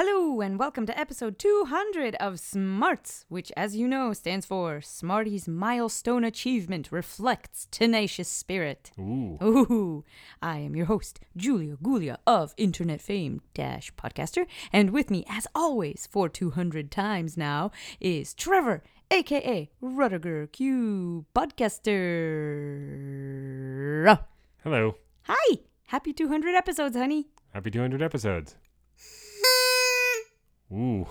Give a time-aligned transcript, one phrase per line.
[0.00, 5.48] Hello, and welcome to episode 200 of Smarts, which, as you know, stands for Smarty's
[5.48, 8.92] Milestone Achievement Reflects Tenacious Spirit.
[8.96, 9.36] Ooh.
[9.42, 10.04] Ooh,
[10.40, 15.48] I am your host, Julia Gulia of Internet Fame Dash Podcaster, and with me, as
[15.52, 21.96] always, for 200 times now, is Trevor, aka Rudiger Q Podcaster.
[24.62, 24.94] Hello.
[25.22, 25.58] Hi!
[25.86, 27.26] Happy 200 episodes, honey.
[27.52, 28.54] Happy 200 episodes.
[30.72, 31.06] Ooh.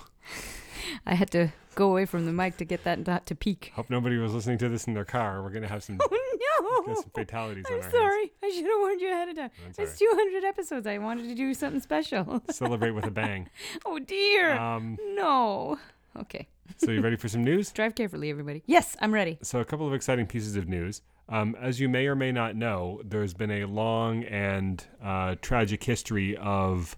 [1.06, 3.72] I had to go away from the mic to get that not to peak.
[3.76, 5.42] Hope nobody was listening to this in their car.
[5.44, 6.00] We're going to have some,
[6.60, 6.94] Oh no!
[6.96, 7.94] some fatalities I'm our hands.
[7.94, 8.32] sorry.
[8.44, 9.50] I should have warned you ahead of time.
[9.78, 10.88] It's 200 episodes.
[10.88, 12.42] I wanted to do something special.
[12.50, 13.50] Celebrate with a bang.
[13.86, 14.54] oh dear.
[14.58, 15.78] Um, no.
[16.18, 16.48] Okay.
[16.78, 17.72] so, you ready for some news?
[17.74, 18.64] Drive carefully, everybody.
[18.66, 19.38] Yes, I'm ready.
[19.44, 21.02] So, a couple of exciting pieces of news.
[21.30, 25.84] Um, as you may or may not know, there's been a long and uh, tragic
[25.84, 26.98] history of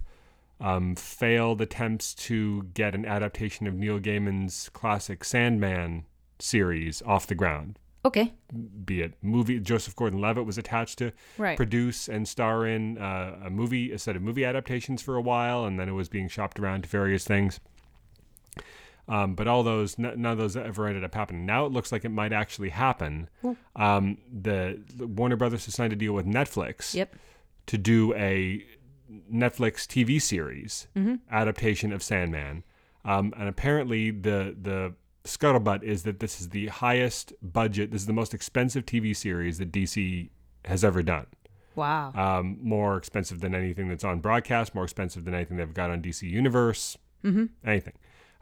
[0.59, 6.05] um, failed attempts to get an adaptation of Neil Gaiman's classic Sandman
[6.39, 7.79] series off the ground.
[8.05, 8.33] Okay.
[8.85, 11.57] Be it movie, Joseph Gordon-Levitt was attached to Right.
[11.57, 15.65] produce and star in uh, a movie, a set of movie adaptations for a while,
[15.65, 17.59] and then it was being shopped around to various things.
[19.07, 21.45] Um, but all those, n- none of those ever ended up happening.
[21.45, 23.27] Now it looks like it might actually happen.
[23.75, 27.15] Um, the, the Warner Brothers has signed a deal with Netflix Yep.
[27.67, 28.63] to do a
[29.31, 30.87] Netflix TV series
[31.31, 32.63] adaptation of Sandman.
[33.05, 34.93] Um, and apparently, the the
[35.23, 37.91] scuttlebutt is that this is the highest budget.
[37.91, 40.29] This is the most expensive TV series that DC
[40.65, 41.27] has ever done.
[41.75, 42.11] Wow.
[42.13, 44.75] Um, more expensive than anything that's on broadcast.
[44.75, 46.97] More expensive than anything they've got on DC Universe.
[47.23, 47.45] Mm-hmm.
[47.65, 47.93] Anything.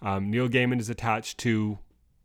[0.01, 1.79] Um, Neil Gaiman is attached to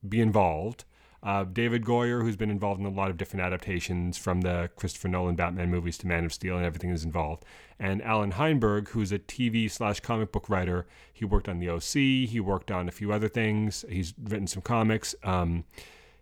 [0.06, 0.84] be involved.
[1.22, 5.06] Uh, David Goyer, who's been involved in a lot of different adaptations from the Christopher
[5.06, 7.44] Nolan Batman movies to Man of Steel and everything is involved.
[7.78, 10.86] And Allan Heinberg, who's a TV slash comic book writer.
[11.12, 12.28] He worked on The OC.
[12.28, 13.84] He worked on a few other things.
[13.88, 15.14] He's written some comics.
[15.22, 15.64] Um,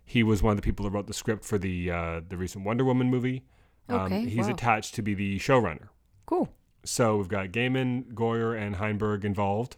[0.05, 2.63] he was one of the people that wrote the script for the uh, the recent
[2.65, 3.43] Wonder Woman movie.
[3.89, 4.53] Um, Okay, he's wow.
[4.53, 5.87] attached to be the showrunner.
[6.25, 6.49] cool.
[6.83, 9.77] So we've got Gaiman, Goyer, and Heinberg involved.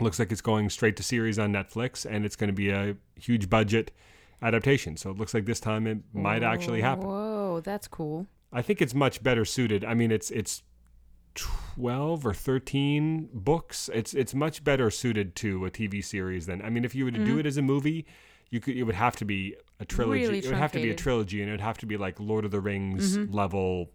[0.00, 2.96] Looks like it's going straight to series on Netflix, and it's going to be a
[3.20, 3.90] huge budget
[4.44, 4.96] adaptation.
[4.96, 7.06] So it looks like this time it might actually oh, happen.
[7.08, 8.26] Whoa, that's cool.
[8.52, 9.84] I think it's much better suited.
[9.84, 10.62] I mean, it's it's
[11.34, 13.90] twelve or thirteen books.
[13.92, 16.62] It's it's much better suited to a TV series than.
[16.62, 17.40] I mean, if you were to do mm.
[17.40, 18.06] it as a movie,
[18.50, 18.76] you could.
[18.76, 20.22] It would have to be a trilogy.
[20.22, 22.20] Really it would have to be a trilogy, and it would have to be like
[22.20, 23.34] Lord of the Rings mm-hmm.
[23.34, 23.90] level,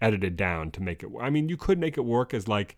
[0.00, 1.08] edited down to make it.
[1.20, 2.76] I mean, you could make it work as like.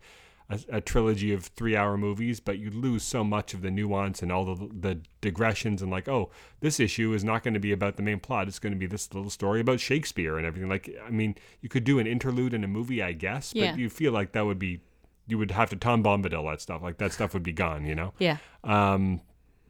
[0.69, 4.31] A, a trilogy of three-hour movies, but you lose so much of the nuance and
[4.31, 7.95] all the the digressions and like, oh, this issue is not going to be about
[7.97, 10.69] the main plot; it's going to be this little story about Shakespeare and everything.
[10.69, 13.75] Like, I mean, you could do an interlude in a movie, I guess, but Yeah.
[13.75, 14.81] you feel like that would be,
[15.27, 16.81] you would have to Tom Bombadil that stuff.
[16.81, 18.13] Like that stuff would be gone, you know.
[18.19, 18.37] Yeah.
[18.63, 19.21] Um,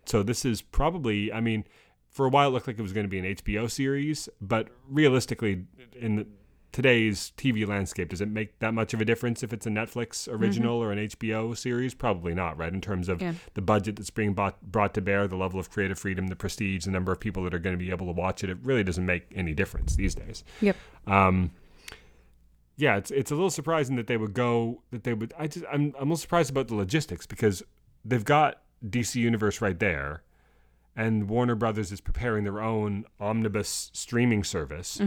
[0.05, 1.63] so this is probably, I mean,
[2.09, 4.67] for a while it looked like it was going to be an HBO series, but
[4.89, 6.27] realistically, in the,
[6.73, 10.27] today's TV landscape, does it make that much of a difference if it's a Netflix
[10.27, 11.93] original or an HBO series?
[11.93, 12.73] Probably not, right?
[12.73, 13.35] In terms of Yeah.
[13.53, 16.83] the budget that's being bought, brought to bear, the level of creative freedom, the prestige,
[16.83, 18.83] the number of people that are going to be able to watch it, it really
[18.83, 20.43] doesn't make any difference these days.
[20.59, 20.75] Yep.
[21.07, 21.51] Um,
[22.75, 25.31] yeah, it's it's a little surprising that they would go that they would.
[25.37, 27.61] I just I'm I'm a little surprised about the logistics because
[28.03, 30.23] they've got DC Universe right there,
[30.95, 34.99] and Warner Brothers is preparing their own omnibus streaming service,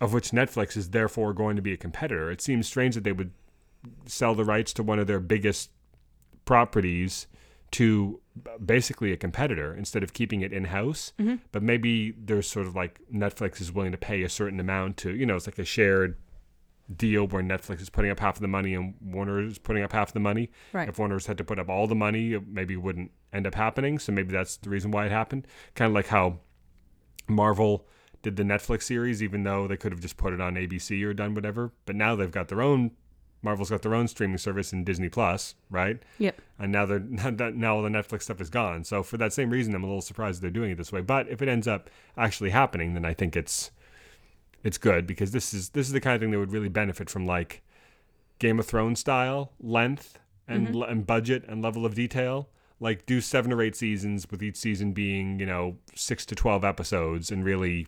[0.00, 2.30] of which Netflix is therefore going to be a competitor.
[2.30, 3.32] It seems strange that they would
[4.06, 5.70] sell the rights to one of their biggest
[6.44, 7.26] properties
[7.70, 8.20] to
[8.64, 11.12] basically a competitor instead of keeping it in house.
[11.18, 11.36] Mm-hmm.
[11.52, 15.14] But maybe there's sort of like Netflix is willing to pay a certain amount to,
[15.14, 16.16] you know, it's like a shared
[16.96, 19.92] deal where Netflix is putting up half of the money and Warner is putting up
[19.92, 20.50] half the money.
[20.72, 20.88] Right.
[20.88, 23.98] If Warner's had to put up all the money, it maybe wouldn't end up happening.
[23.98, 25.46] So maybe that's the reason why it happened.
[25.74, 26.38] Kind of like how
[27.28, 27.86] Marvel
[28.22, 31.14] did the Netflix series, even though they could have just put it on ABC or
[31.14, 31.72] done whatever.
[31.86, 32.92] But now they've got their own.
[33.40, 36.02] Marvel's got their own streaming service in Disney Plus, right?
[36.18, 36.40] Yep.
[36.58, 36.98] And now they're
[37.30, 38.82] that now all the Netflix stuff is gone.
[38.84, 41.00] So for that same reason, I'm a little surprised they're doing it this way.
[41.00, 43.70] But if it ends up actually happening, then I think it's
[44.64, 47.08] it's good because this is this is the kind of thing that would really benefit
[47.08, 47.62] from like
[48.40, 50.18] Game of Thrones style length
[50.48, 50.82] and Mm-hmm.
[50.90, 52.48] and budget and level of detail.
[52.80, 56.64] Like do seven or eight seasons with each season being you know six to twelve
[56.64, 57.86] episodes and really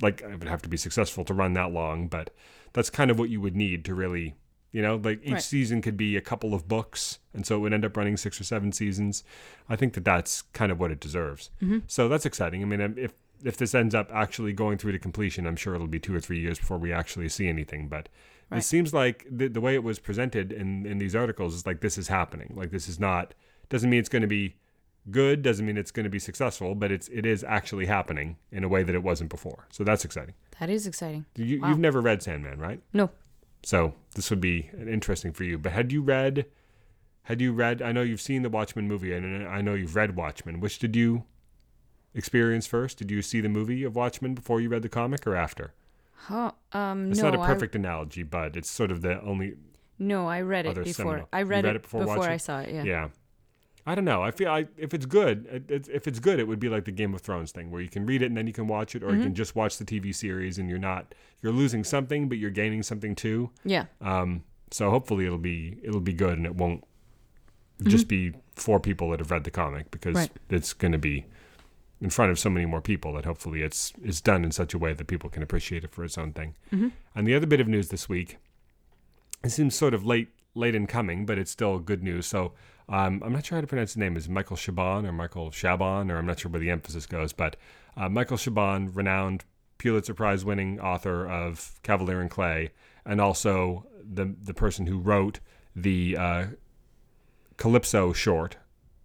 [0.00, 2.30] like it would have to be successful to run that long, but
[2.72, 4.34] that's kind of what you would need to really
[4.70, 5.42] you know like each Right.
[5.42, 8.40] season could be a couple of books and so it would end up running six
[8.40, 9.24] or seven seasons.
[9.68, 11.50] I think that that's kind of what it deserves.
[11.86, 12.62] So that's exciting.
[12.62, 13.12] I mean um, if
[13.44, 16.18] if this ends up actually going through to completion i'm sure it'll be two or
[16.20, 18.08] three years before we actually see anything but
[18.50, 21.80] It seems like the, the way it was presented in, in these articles is like
[21.80, 22.54] this is happening.
[22.56, 23.34] Like this is not
[23.68, 24.56] doesn't mean it's going to be
[25.10, 28.64] good, doesn't mean it's going to be successful, but it's it is actually happening in
[28.64, 29.66] a way that it wasn't before.
[29.70, 30.34] So that's exciting.
[30.60, 31.26] That is exciting.
[31.36, 31.68] You, Wow.
[31.70, 32.80] You've never read Sandman, right?
[32.92, 33.10] No.
[33.64, 35.58] So this would be interesting for you.
[35.58, 36.46] But had you read?
[37.24, 37.82] Had you read?
[37.82, 40.60] I know you've seen the Watchmen movie, and I know you've read Watchmen.
[40.60, 41.24] Which did you
[42.14, 42.98] experience first?
[42.98, 45.74] Did you see the movie of Watchmen before you read the comic, or after?
[46.14, 46.52] Huh.
[46.72, 49.54] Um, It's no, not a perfect analogy, but it's sort of the only.
[49.98, 50.92] no, I read it before.
[50.92, 52.28] seminal- I read, read it it before before.
[52.28, 52.72] I saw it.
[52.74, 52.82] Yeah.
[52.84, 53.08] Yeah.
[53.88, 54.22] I don't know.
[54.22, 56.92] I feel I, if it's good, it, if it's good, it would be like the
[56.92, 59.02] Game of Thrones thing, where you can read it and then you can watch it,
[59.02, 59.16] or Mm-hmm.
[59.18, 62.50] you can just watch the TV series and you're not you're losing something, but you're
[62.50, 63.50] gaining something too.
[63.64, 63.86] Yeah.
[64.00, 66.84] Um, so hopefully it'll be it'll be good and it won't
[67.84, 70.32] just be four people that have read the comic because Mm-hmm.
[70.50, 70.56] Right.
[70.58, 71.24] it's going to be
[72.00, 74.78] in front of so many more people that hopefully it's it's done in such a
[74.78, 76.54] way that people can appreciate it for its own thing.
[76.72, 76.88] Mm-hmm.
[77.14, 78.36] And the other bit of news this week,
[79.44, 82.26] it seems sort of late late in coming, but it's still good news.
[82.26, 82.52] So
[82.88, 84.16] um, I'm not sure how to pronounce his name.
[84.16, 87.32] Is Michael Chabon or Michael Chabon, or I'm not sure where the emphasis goes.
[87.32, 87.56] But
[87.96, 89.44] uh, Michael Chabon, renowned
[89.78, 92.70] Pulitzer Prize winning author of Kavalier and Clay,
[93.04, 95.40] and also the the person who wrote
[95.76, 96.44] the uh,
[97.56, 98.56] Calypso short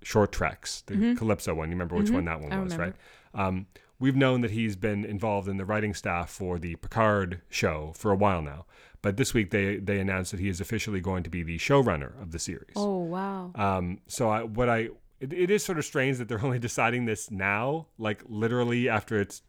[0.01, 1.69] short treks, the Calypso one.
[1.69, 2.59] You remember which one that one Mm-hmm.
[2.59, 2.95] I was, remember.
[3.33, 3.47] right?
[3.47, 3.67] Um,
[3.99, 8.11] we've known that he's been involved in the writing staff for the Picard show for
[8.11, 8.65] a while now.
[9.03, 12.19] But this week they they announced that he is officially going to be the showrunner
[12.19, 12.73] of the series.
[12.75, 13.51] Oh wow.
[13.53, 14.89] Um, so I, what I
[15.19, 19.19] it, it is sort of strange that they're only deciding this now, like literally after
[19.21, 19.43] it's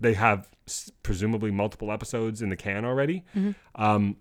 [0.00, 3.24] they have s- presumably multiple episodes in the can already.
[3.76, 4.16] Um,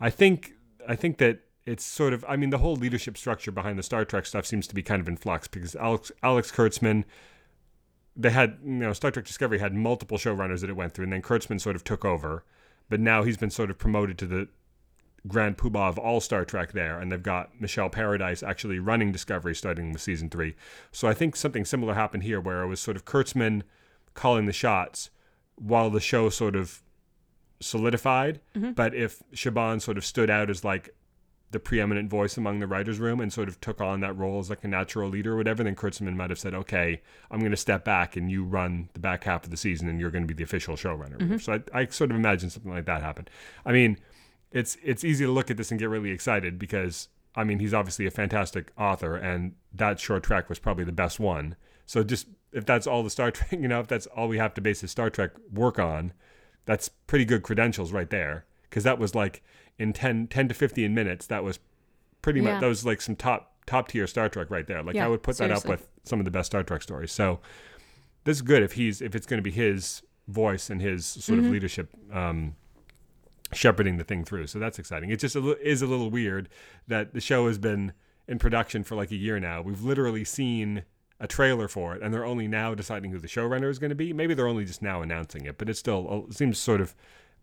[0.00, 0.52] I think
[0.88, 4.04] I think that it's sort of I mean the whole leadership structure behind the Star
[4.04, 7.02] Trek stuff seems to be kind of in flux because Alex Alex Kurtzman
[8.16, 11.12] they had you know Star Trek Discovery had multiple showrunners that it went through and
[11.12, 12.44] then Kurtzman sort of took over
[12.92, 14.48] but now he's been sort of promoted to the
[15.26, 19.54] grand poobah of all Star Trek there and they've got Michelle Paradise actually running Discovery
[19.54, 20.54] starting with season 3
[20.90, 23.62] so I think something similar happened here where it was sort of Kurtzman
[24.14, 25.10] calling the shots
[25.56, 26.82] while the show sort of
[27.62, 28.40] solidified.
[28.54, 28.72] Mm-hmm.
[28.72, 30.94] But if Chabon sort of stood out as like
[31.52, 34.50] the preeminent voice among the writers' room and sort of took on that role as
[34.50, 37.00] like a natural leader or whatever, then Kurtzman might have said, "Okay,
[37.30, 40.00] I'm going to step back and you run the back half of the season, and
[40.00, 41.36] you're going to be the official showrunner." Mm-hmm.
[41.38, 43.30] So I, I sort of imagine something like that happened.
[43.64, 43.98] I mean,
[44.50, 47.74] it's it's easy to look at this and get really excited because I mean he's
[47.74, 51.56] obviously a fantastic author, and that short trek was probably the best one.
[51.86, 54.54] So just if that's all the Star Trek, you know, if that's all we have
[54.54, 56.12] to base the Star Trek work on,
[56.64, 58.46] that's pretty good credentials right there.
[58.68, 59.42] Because that was like
[59.78, 61.58] in 10, 10 to fifteen minutes, that was
[62.20, 62.52] pretty Yeah.
[62.52, 64.82] much that was like some top top tier Star Trek right there.
[64.82, 67.12] Like Yeah, I would put that up with some of the best Star Trek stories.
[67.12, 67.40] So
[68.24, 71.38] this is good if he's if it's going to be his voice and his sort
[71.38, 71.46] Mm-hmm.
[71.46, 72.54] of leadership um,
[73.52, 74.46] shepherding the thing through.
[74.46, 75.10] So that's exciting.
[75.10, 76.48] It just a is a little weird
[76.88, 77.92] that the show has been
[78.28, 79.62] in production for like a year now.
[79.62, 80.84] We've literally seen
[81.20, 83.94] a trailer for it, and they're only now deciding who the showrunner is going to
[83.96, 84.12] be.
[84.12, 86.94] Maybe they're only just now announcing it, but it still it seems sort of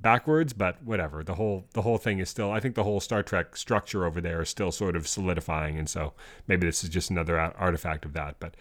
[0.02, 0.54] backwards.
[0.54, 1.24] But whatever.
[1.24, 2.52] The whole the whole thing is still.
[2.52, 5.90] I think the whole Star Trek structure over there is still sort of solidifying, and
[5.90, 6.14] so
[6.48, 8.36] maybe this is just another artifact of that.
[8.40, 8.56] But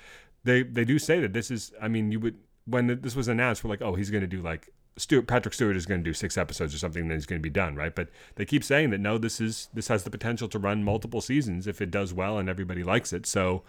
[0.44, 1.72] they they do say that this is.
[1.80, 2.36] I mean, you would
[2.66, 5.76] when this was announced, we're like, oh, he's going to do like Stuart Patrick Stewart
[5.76, 7.94] is going to do six episodes or something, then he's going to be done, right?
[7.94, 11.20] But they keep saying that no, this is this has the potential to run multiple
[11.20, 13.24] seasons if it does well and everybody likes it.
[13.24, 13.62] So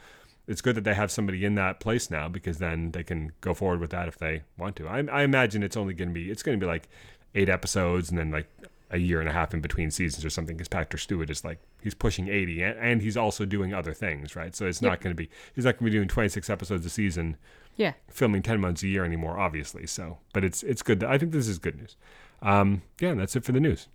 [0.48, 3.54] it's good that they have somebody in that place now because then they can go
[3.54, 4.88] forward with that if they want to.
[4.88, 6.90] I, I imagine it's only going to be it's going to be like
[7.36, 8.48] eight episodes and then like
[8.92, 11.59] a year and a half in between seasons or something because Patrick Stewart is like
[11.81, 14.56] he's pushing 80 and, and he's also doing other things, right?
[14.56, 14.90] So it's Yep.
[14.92, 17.38] not going to be he's not going to be doing 26 episodes a season
[17.76, 17.94] Yeah.
[18.09, 21.48] filming 10 months a year anymore obviously so but it's it's good i think this
[21.48, 21.95] is good news
[22.42, 23.88] um yeah that's it for the news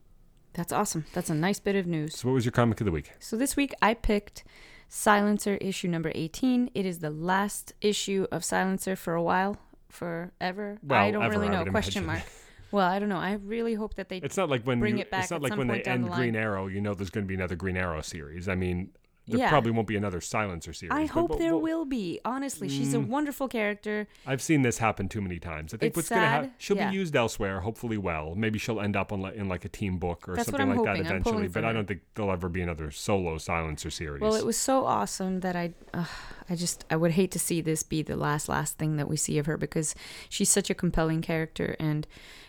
[0.55, 1.05] That's awesome.
[1.12, 2.17] That's a nice bit of news.
[2.17, 4.45] so what was your comic of the week So this week I picked
[4.88, 6.71] Silencer issue number 18.
[6.73, 9.57] It is the last issue of Silencer for a while,
[9.88, 10.79] forever.
[10.85, 11.64] Well, I don't ever, really know.
[11.64, 12.23] Question mark.
[12.75, 13.19] Well, I don't know.
[13.19, 15.43] I really hope that they it's not like when Bring you, it back it's not
[15.43, 17.76] like when they end the green arrow you know there's going to be another green
[17.76, 18.90] arrow series i mean
[19.26, 19.49] there Yeah.
[19.49, 22.21] probably won't be another silencer series I hope but- there but will be.
[22.26, 23.07] Honestly, she's a Mm.
[23.07, 24.07] wonderful character.
[24.26, 26.54] i've seen this happen too many times i think It's what's going to happen sad,
[26.59, 26.90] she'll yeah.
[26.90, 29.99] be used elsewhere hopefully well maybe she'll end up on like, in like a team
[29.99, 31.02] book or That's something like hoping.
[31.04, 34.45] that eventually but i don't think there'll ever be another solo silencer series Well, it
[34.45, 36.04] was so awesome that I, uh,
[36.50, 39.16] I just, I would hate to see this be the last, last thing that we
[39.16, 39.95] see of her because
[40.28, 42.07] she's such a compelling character, and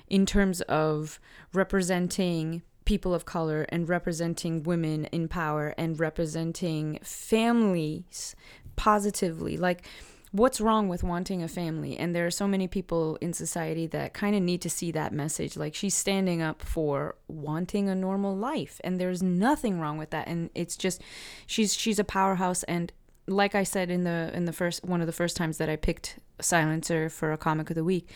[0.09, 1.19] in terms of
[1.53, 8.35] representing people of color and representing women in power and representing families
[8.75, 9.83] positively, like
[10.31, 11.97] what's wrong with wanting a family?
[11.97, 15.13] And there are so many people in society that kind of need to see that
[15.13, 15.55] message.
[15.55, 20.27] Like she's standing up for wanting a normal life and there's nothing wrong with that.
[20.27, 21.01] And it's just
[21.47, 22.91] she's she's a powerhouse and
[23.27, 25.75] like I said in the in the first one of the first times that I
[25.75, 28.10] picked Silencer for a comic of the week,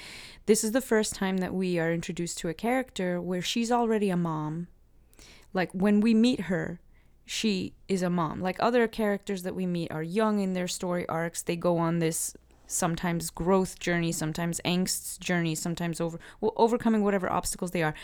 [0.45, 4.09] this is the first time that we are introduced to a character where she's already
[4.09, 4.67] a mom.
[5.53, 6.79] Like when we meet her,
[7.25, 8.39] she is a mom.
[8.39, 11.41] Like other characters that we meet are young in their story arcs.
[11.41, 12.35] They go on this
[12.67, 17.95] sometimes growth journey, sometimes angst journey, sometimes over well, overcoming whatever obstacles they are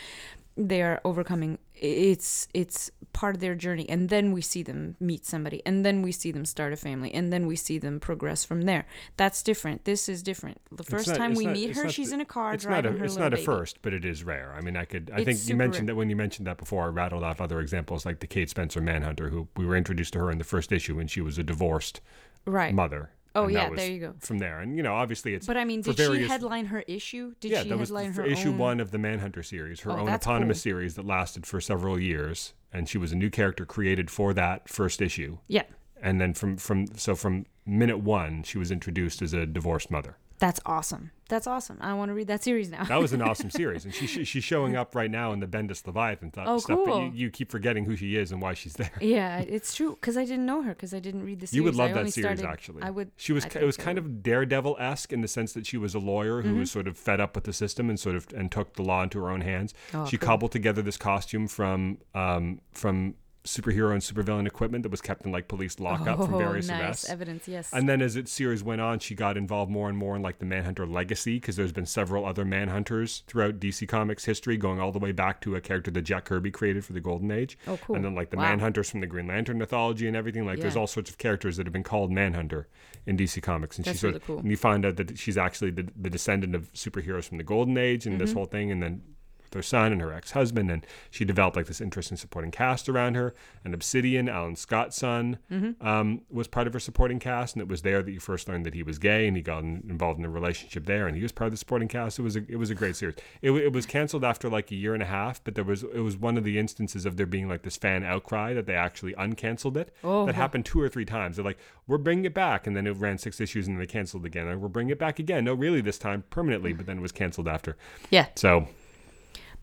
[0.56, 5.24] they are overcoming it's it's part of their journey and then we see them meet
[5.26, 8.44] somebody and then we see them start a family and then we see them progress
[8.44, 8.86] from there
[9.18, 12.14] that's different this is different the first not- time we not- meet her she's the-
[12.14, 13.44] in a car it's driving not a her it's not a baby.
[13.44, 14.54] first, but it is rare.
[14.56, 15.94] I mean, I could I It's think you mentioned rare.
[15.94, 18.80] that when you mentioned that before, I rattled off other examples like the Kate Spencer
[18.80, 21.42] Manhunter, who we were introduced to her in the first issue when she was a
[21.42, 22.00] divorced
[22.46, 23.10] right mother.
[23.36, 24.14] Oh, yeah, there you go.
[24.20, 27.34] From there, and you know, obviously, it's but i mean did she headline her issue
[27.40, 29.98] did yeah, she that was her issue own one of the Manhunter series, her Oh,
[30.00, 30.70] own autonomous cool.
[30.70, 34.68] series that lasted for several years, and she was a new character created for that
[34.68, 35.38] first issue.
[35.48, 35.64] yeah
[36.02, 40.16] And then from from so from minute one, she was introduced as a divorced mother.
[40.38, 43.50] That's awesome that's awesome i want to read that series now That was an awesome
[43.60, 46.78] series, and she, she's showing up right now in the Bendis Leviathan th- Oh, stuff.
[46.84, 47.04] But cool.
[47.06, 48.92] you, you keep forgetting who she is and why she's there.
[49.00, 51.64] yeah it's true because i didn't know her because i didn't read the series You
[51.64, 52.82] would love I that series, started- actually.
[52.82, 53.44] i would She was.
[53.46, 56.42] It was I kind of Daredevil esque in the sense that she was a lawyer
[56.42, 56.58] who Mm-hmm.
[56.60, 59.02] was sort of fed up with the system and sort of and took the law
[59.02, 59.74] into her own hands.
[59.94, 60.26] Oh, she cool.
[60.28, 63.14] cobbled together this costume from um, from
[63.46, 66.80] superhero and supervillain equipment that was kept in like police lockup from Oh, various nice
[66.80, 67.08] arrests.
[67.08, 70.16] evidence yes And then as its series went on, she got involved more and more
[70.16, 74.56] in like the Manhunter legacy because there's been several other Manhunters throughout DC Comics history,
[74.56, 77.30] going all the way back to a character that Jack Kirby created for the Golden
[77.30, 77.56] Age.
[77.66, 77.96] Oh, cool.
[77.96, 78.56] And then like the Wow.
[78.56, 80.44] Manhunters from the Green Lantern mythology and everything.
[80.44, 82.68] Like there's all sorts of characters that have been called Manhunter
[83.06, 83.76] in DC Comics.
[83.78, 84.38] And That's she sort really of, cool.
[84.40, 87.78] and you find out that she's actually the, the descendant of superheroes from the Golden
[87.78, 88.24] Age and Mm-hmm.
[88.24, 88.72] this whole thing.
[88.72, 89.02] And then
[89.46, 93.14] with her son and her ex-husband and she developed like this interesting supporting cast around
[93.14, 93.34] her.
[93.64, 95.86] And obsidian alan scott's son Mm-hmm.
[95.86, 98.66] um, was part of her supporting cast and it was there that you first learned
[98.66, 101.22] that he was gay and he got in- involved in a relationship there and he
[101.22, 102.18] was part of the supporting cast.
[102.18, 103.16] It was a, it was a great series.
[103.42, 106.00] It, it was canceled after like a year and a half but there was it
[106.00, 109.12] was one of the instances of there being like this fan outcry that they actually
[109.14, 109.92] uncanceled it.
[110.04, 110.26] Oh.
[110.26, 111.36] that happened two or three times.
[111.36, 113.86] They're like we're bringing it back and then it ran six issues and then they
[113.86, 114.48] canceled again.
[114.48, 115.44] And we're bringing it back again.
[115.44, 117.76] No really this time permanently but then it was canceled after.
[118.10, 118.26] Yeah.
[118.34, 118.68] So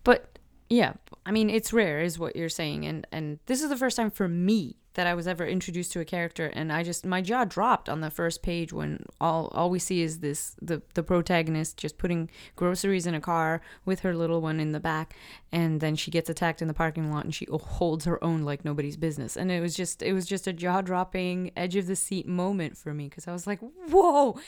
[0.04, 0.38] But
[0.70, 0.94] yeah,
[1.26, 4.12] I mean, it's rare, is what you're saying, and and this is the first time
[4.12, 7.46] for me that I was ever introduced to a character, and I just my jaw
[7.46, 11.78] dropped on the first page when all all we see is this the the protagonist
[11.78, 15.16] just putting groceries in a car with her little one in the back,
[15.52, 18.66] and then she gets attacked in the parking lot, and she holds her own like
[18.66, 21.96] nobody's business, and it was just it was just a jaw dropping edge of the
[21.96, 24.40] seat moment for me because I was like, whoa,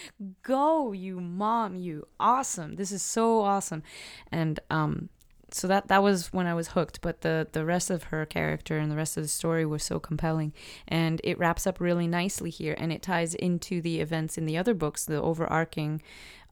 [0.44, 3.84] go you mom, you awesome, this is so awesome,
[4.32, 5.10] and um
[5.56, 7.00] so that that was when I was hooked.
[7.00, 10.00] But the the rest of her character and the rest of the story was so
[10.00, 10.52] compelling,
[10.86, 14.58] and it wraps up really nicely here, and it ties into the events in the
[14.58, 16.02] other books, the overarching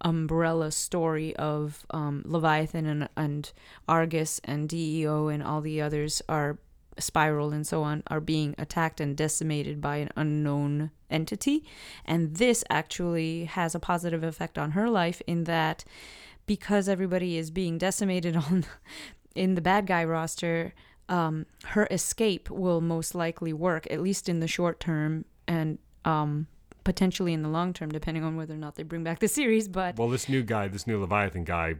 [0.01, 3.51] umbrella story of um, Leviathan and and
[3.89, 6.57] Argus and DEO and all the others are
[6.97, 11.65] Spyral and so on are being attacked and decimated by an unknown entity
[12.05, 15.83] and this actually has a positive effect on her life in that
[16.45, 18.65] because everybody is being decimated on
[19.35, 20.73] in the bad guy roster
[21.09, 26.47] um, her escape will most likely work at least in the short term and um,
[26.83, 29.67] potentially in the long term depending on whether or not they bring back the series
[29.67, 31.75] but Well, this new guy, this new Leviathan guy,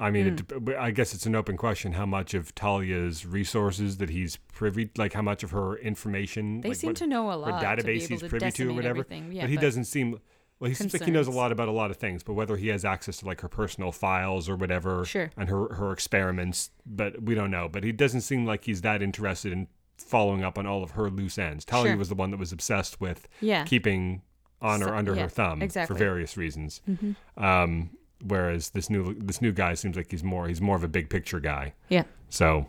[0.00, 0.68] I mean, Hmm.
[0.70, 4.90] it, I guess it's an open question how much of Talia's resources that he's privy,
[4.96, 8.08] like how much of her information, they like seem what, to know a lot database
[8.08, 9.04] he's privy to or whatever.
[9.10, 10.18] Yeah, but he doesn't seem.
[10.62, 12.56] Well, he seems like he knows a lot about a lot of things, but whether
[12.56, 15.28] he has access to like her personal files or whatever, Sure.
[15.36, 17.68] and her her experiments, but we don't know.
[17.68, 19.66] But he doesn't seem like he's that interested in
[19.98, 21.64] following up on all of her loose ends.
[21.64, 21.96] Talia Sure.
[21.98, 24.22] was the one that was obsessed with yeah keeping
[24.60, 25.92] on or under yeah, her thumb exactly.
[25.92, 26.80] for various reasons.
[26.88, 27.16] Mhm.
[27.36, 27.90] Um,
[28.24, 31.10] whereas this new this new guy seems like he's more he's more of a big
[31.10, 31.72] picture guy.
[31.88, 32.66] yeah So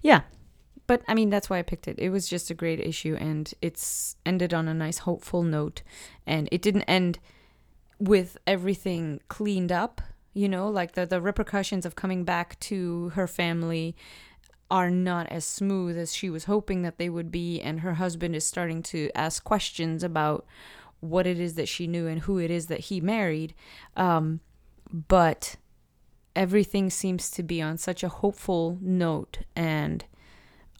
[0.00, 0.20] Yeah.
[0.88, 1.98] But I mean, that's why I picked it.
[1.98, 5.82] It was just a great issue and it's ended on a nice, hopeful note.
[6.26, 7.20] And it didn't end
[8.00, 10.00] with everything cleaned up,
[10.32, 13.94] you know, like the, the repercussions of coming back to her family
[14.70, 17.60] are not as smooth as she was hoping that they would be.
[17.60, 20.46] And her husband is starting to ask questions about
[21.00, 23.54] what it is that she knew and who it is that he married.
[23.94, 24.40] Um,
[24.90, 25.56] but
[26.34, 30.06] everything seems to be on such a hopeful note and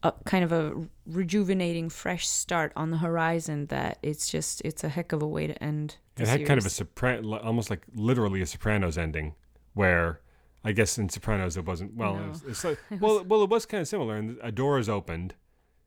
[0.02, 0.72] a kind of a
[1.06, 5.46] rejuvenating, fresh start on the horizon that it's just it's a heck of a way
[5.46, 5.96] to end.
[6.16, 6.90] It had kind of a series.
[6.94, 9.34] sopran- almost like literally a Sopranos ending,
[9.74, 10.20] where
[10.64, 11.94] I guess in Sopranos it wasn't.
[11.94, 12.30] Well, No.
[12.30, 14.16] it's, it's like, well, well, it was kind of similar.
[14.16, 15.34] And a door is opened,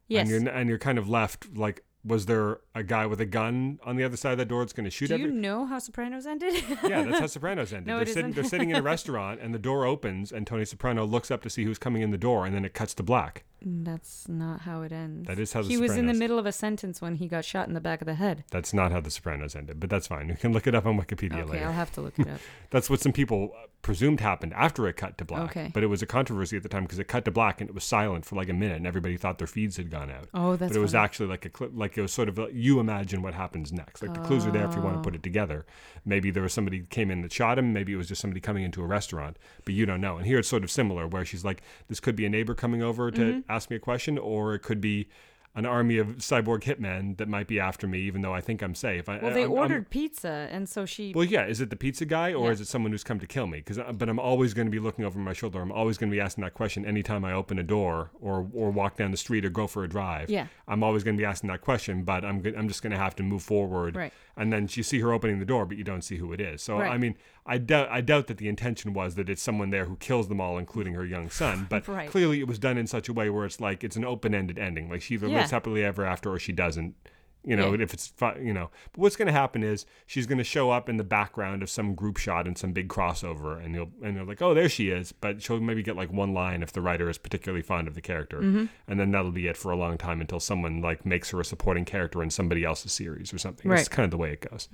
[0.08, 0.30] yes.
[0.30, 3.80] and you're and you're kind of left like, was there a guy with a gun
[3.86, 5.26] on the other side of that door that's going to shoot Do every?
[5.28, 6.54] you know how Sopranos ended?
[6.84, 7.88] yeah, that's how Sopranos ended.
[7.88, 10.66] No, they're it sitting they're sitting in a restaurant and the door opens and Tony
[10.66, 13.04] Soprano looks up to see who's coming in the door and then it cuts to
[13.04, 13.44] black.
[13.64, 15.28] That's not how it ends.
[15.28, 17.46] That is how the he was in the middle of a sentence when he got
[17.46, 18.44] shot in the back of the head.
[18.50, 20.30] That's not how the Sopranos ended, but that's fine.
[20.30, 21.66] You can look it up on Wikipedia Okay, later.
[21.66, 22.40] I'll have to look it up.
[22.72, 25.52] That's what some people uh, presumed happened after it cut to black.
[25.52, 25.72] Okay.
[25.74, 27.74] But it was a controversy at the time because it cut to black and it
[27.74, 30.30] was silent for like a minute and everybody thought their feeds had gone out.
[30.34, 32.80] Oh, that's but it was actually like a clip, like it was sort of you
[32.80, 34.02] imagine what happens next.
[34.02, 35.66] Like the clues are there if you want to put it together.
[36.06, 37.74] Maybe there was somebody came in that shot him.
[37.74, 40.16] Maybe it was just somebody coming into a restaurant, but you don't know.
[40.16, 42.82] And here it's sort of similar, where she's like, this could be a neighbor coming
[42.82, 43.51] over to Mm-hmm.
[43.52, 45.08] Ask me a question, or it could be
[45.54, 48.74] an army of cyborg hitmen that might be after me, even though I think I'm
[48.74, 49.10] safe.
[49.10, 51.12] I, Well, they I'm- I'm- ordered pizza, and so she.
[51.14, 51.46] well, yeah.
[51.46, 52.52] Is it the pizza guy or Yeah.
[52.54, 53.58] is it someone who's come to kill me?
[53.58, 55.60] Because, uh, but I'm always going to be looking over my shoulder.
[55.60, 58.72] I'm always going to be asking that question anytime I open a door or or
[58.72, 60.30] walk down the street or go for a drive.
[60.30, 60.48] Yeah.
[60.70, 63.18] I'm always going to be asking that question, but I'm I'm just going to have
[63.18, 63.98] to move forward.
[63.98, 64.14] Right.
[64.42, 66.64] And then you see her opening the door, but you don't see who it is.
[66.64, 66.92] So Right.
[66.92, 69.98] I mean, I doubt I doubt that the intention was that it's someone there who
[69.98, 71.68] kills them all, including her young son.
[71.70, 72.10] But Right.
[72.10, 74.90] clearly, it was done in such a way where it's like it's an open-ended ending.
[74.90, 75.38] Like she either Yeah.
[75.38, 76.96] lives happily ever after or she doesn't.
[77.44, 77.82] You know, Yeah.
[77.84, 80.88] if it's you know, but what's going to happen is she's going to show up
[80.88, 84.24] in the background of some group shot in some big crossover, and you'll and they're
[84.24, 85.12] like, oh, there she is.
[85.12, 88.02] But she'll maybe get like one line if the writer is particularly fond of the
[88.02, 88.66] character, Mm-hmm.
[88.88, 91.46] and then that'll be it for a long time until someone like makes her a
[91.46, 93.72] supporting character in somebody else's series or something.
[93.72, 93.90] It's Right.
[93.90, 94.70] kind of the way it goes.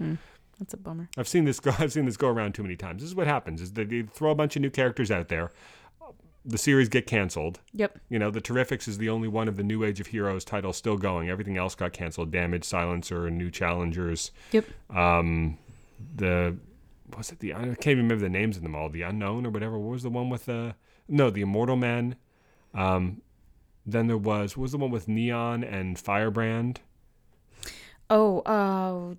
[0.59, 1.07] That's a bummer.
[1.17, 1.71] I've seen this go.
[1.79, 3.01] I've seen this go around too many times.
[3.01, 5.51] This is what happens: is they, they throw a bunch of new characters out there.
[6.49, 7.59] The series get canceled.
[7.73, 7.99] Yep.
[8.07, 10.77] You know, the Terrifics is the only one of the New Age of Heroes titles
[10.77, 11.29] still going.
[11.29, 12.31] Everything else got canceled.
[12.31, 14.31] Damage, Silencer, New Challengers.
[14.53, 14.65] Yep.
[14.89, 15.57] Um,
[16.15, 16.55] the
[17.17, 18.87] was it the I can't even remember the names of them all.
[18.89, 19.77] The Unknown or whatever.
[19.77, 20.75] What was the one with the
[21.09, 22.15] no the Immortal Man?
[22.73, 23.21] Um,
[23.85, 26.79] then there was what was the one with Neon and Firebrand?
[28.09, 29.15] Oh, uh,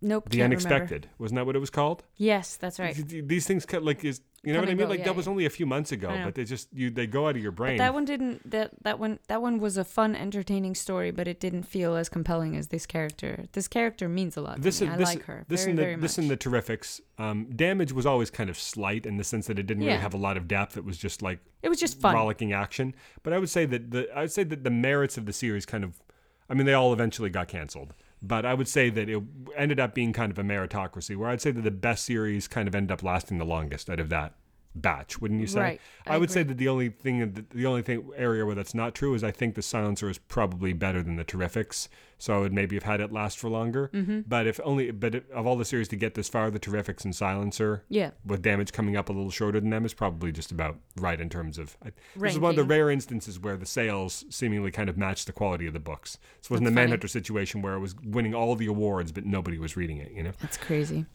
[0.00, 0.30] nope.
[0.30, 0.66] The can't remember.
[0.74, 1.08] Unexpected.
[1.18, 2.04] Wasn't that what it was called?
[2.16, 2.94] Yes, that's right.
[2.94, 4.78] Th- th- These things cut like is you know what I mean?
[4.78, 7.06] go, Like yeah, that was only a few months ago, but they just you they
[7.06, 7.78] go out of your brain.
[7.78, 8.50] That one didn't.
[8.50, 9.18] That that one.
[9.28, 12.86] That one was a fun, entertaining story, but it didn't feel as compelling as this
[12.86, 13.44] character.
[13.52, 14.60] This character means a lot.
[14.60, 14.90] this to me.
[14.90, 16.22] is I this, like her this very, in the very this much.
[16.24, 17.00] in the terrifics.
[17.18, 20.00] Um, damage was always kind of slight in the sense that it didn't really Yeah.
[20.00, 20.76] have a lot of depth.
[20.76, 22.14] It was just like it was just fun.
[22.14, 22.94] rollicking action.
[23.22, 25.64] But I would say that the I would say that the merits of the series
[25.64, 26.02] kind of,
[26.50, 27.94] I mean, they all eventually got canceled.
[28.26, 29.22] But I would say that it
[29.54, 32.66] ended up being kind of a meritocracy, where I'd say that the best series kind
[32.66, 34.34] of ended up lasting the longest out of that
[34.74, 35.20] batch.
[35.20, 35.60] Wouldn't you say?
[35.60, 35.80] Right.
[36.06, 38.94] I, I would say that the only thing, the only thing area where that's not
[38.94, 41.88] true is I think the Silencer is probably better than the Terrifics.
[42.16, 43.90] So I would maybe have had it last for longer.
[43.92, 44.20] Mm-hmm.
[44.26, 47.14] But if only, but of all the series to get this far, the Terrifics and
[47.14, 48.12] Silencer Yeah.
[48.24, 51.28] with damage coming up a little shorter than them is probably just about right in
[51.28, 51.76] terms of.
[51.84, 55.26] I, this is one of the rare instances where the sales seemingly kind of matched
[55.26, 56.18] the quality of the books.
[56.40, 56.86] This wasn't That's funny.
[56.86, 60.12] Manhunter situation where it was winning all the awards, but nobody was reading it.
[60.12, 60.32] You know.
[60.40, 61.06] That's crazy.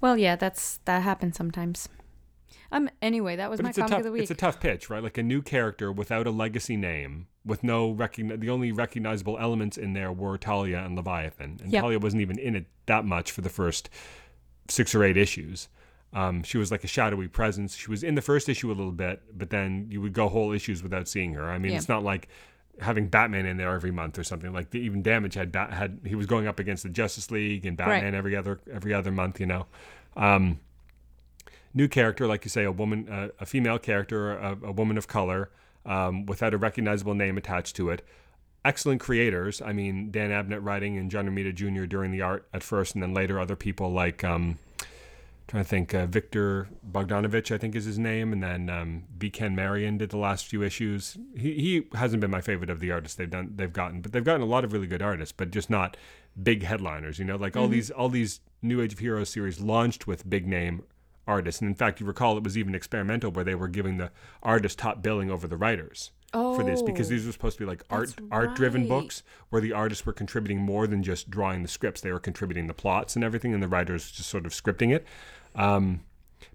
[0.00, 1.88] Well, yeah, that's that happens sometimes.
[2.70, 2.88] Um.
[3.00, 4.22] Anyway, that was But my it's a comic tough, of the week.
[4.22, 5.02] it's a tough pitch, right?
[5.02, 9.76] Like a new character without a legacy name, with no recogni- the only recognizable elements
[9.76, 11.82] in there were Talia and Leviathan, and Yep.
[11.82, 13.88] Talia wasn't even in it that much for the first
[14.68, 15.68] six or eight issues.
[16.14, 17.74] Um, she was like a shadowy presence.
[17.74, 20.52] She was in the first issue a little bit, but then you would go whole
[20.52, 21.50] issues without seeing her.
[21.50, 21.78] I mean, Yeah.
[21.78, 22.28] it's not like
[22.80, 24.52] having Batman in there every month or something.
[24.52, 27.64] Like the, even Damage had Bat- had he was going up against the Justice League
[27.64, 29.40] and Batman every other every other month.
[29.40, 29.66] You know.
[30.16, 30.60] Um,
[31.74, 35.08] new character, like you say, a woman, uh, a female character, a, a woman of
[35.08, 35.50] color,
[35.84, 38.06] um, without a recognizable name attached to it.
[38.64, 39.60] Excellent creators.
[39.60, 41.84] I mean, Dan Abnett writing and John Romita Jr.
[41.84, 44.58] during the art at first, and then later other people like, um,
[45.48, 49.30] trying to think, uh, Viktor Bogdanovic, I think is his name, and then um, B.
[49.30, 51.16] Ken Marion did the last few issues.
[51.36, 54.22] He, he hasn't been my favorite of the artists they've done they've gotten, but they've
[54.22, 55.96] gotten a lot of really good artists, but just not
[56.40, 57.18] big headliners.
[57.18, 60.46] You know, like all these all these New Age of Heroes series launched with big
[60.46, 60.84] name
[61.26, 64.10] artists, and in fact, you recall it was even experimental where they were giving the
[64.42, 67.68] artists top billing over the writers for this because Oh, these were supposed to be
[67.68, 68.88] like art that's art driven right.
[68.88, 72.00] books where the artists were contributing more than just drawing the scripts.
[72.00, 75.06] They were contributing the plots and everything and the writers just sort of scripting it.
[75.54, 76.04] Um,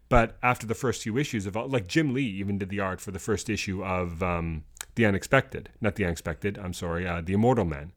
[0.09, 3.11] but after the first few issues of like Jim Lee even did the art for
[3.11, 4.63] the first issue of um,
[4.95, 5.69] the unexpected.
[5.79, 7.91] Not the unexpected I'm sorry uh, the immortal men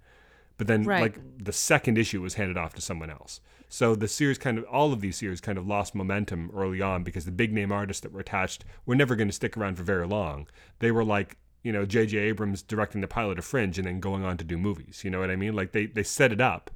[0.58, 1.00] but then Right.
[1.00, 3.40] like the second issue was handed off to someone else
[3.72, 7.02] so the series kind of all of these series kind of lost momentum early on
[7.02, 9.82] because the big name artists that were attached were never going to stick around for
[9.84, 10.46] very long
[10.80, 12.16] they were like you know J.J.
[12.18, 15.02] Abrams directing the pilot of Fringe and then going on to do movies.
[15.04, 15.54] You know what I mean?
[15.54, 16.70] Like they they set it up,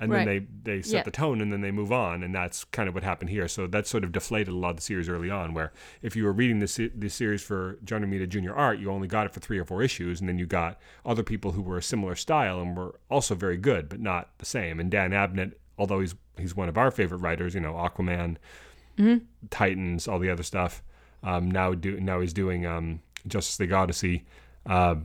[0.00, 0.24] and Right.
[0.24, 1.02] then they they set Yeah.
[1.02, 3.46] the tone, and then they move on, and that's kind of what happened here.
[3.48, 5.52] So that sort of deflated a lot of the series early on.
[5.52, 8.54] Where if you were reading the se- the series for John Romita Jr.
[8.54, 11.22] art, you only got it for three or four issues, and then you got other
[11.22, 14.80] people who were a similar style and were also very good, but not the same.
[14.80, 18.36] And Dan Abnett, although he's he's one of our favorite writers, you know, Aquaman,
[19.50, 20.82] Titans, all the other stuff.
[21.22, 24.24] Um, now do now he's doing um, Justice League Odyssey.
[24.66, 24.96] Uh,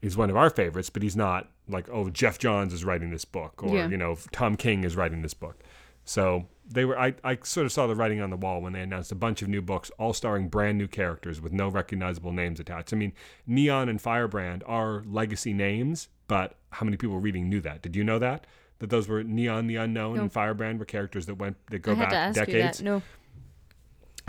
[0.00, 3.24] he's one of our favorites, but he's not like oh Geoff Johns is writing this
[3.24, 3.88] book or Yeah.
[3.88, 5.62] you know Tom King is writing this book.
[6.04, 8.80] So they were I, I sort of saw the writing on the wall when they
[8.80, 12.60] announced a bunch of new books, all starring brand new characters with no recognizable names
[12.60, 12.92] attached.
[12.92, 13.12] I mean,
[13.46, 17.82] Neon and Firebrand are legacy names, but how many people reading knew that?
[17.82, 18.46] Did you know that?
[18.80, 20.22] That those were Neon the Unknown No.
[20.22, 22.80] and Firebrand were characters that went that go back decades.
[22.82, 23.02] No.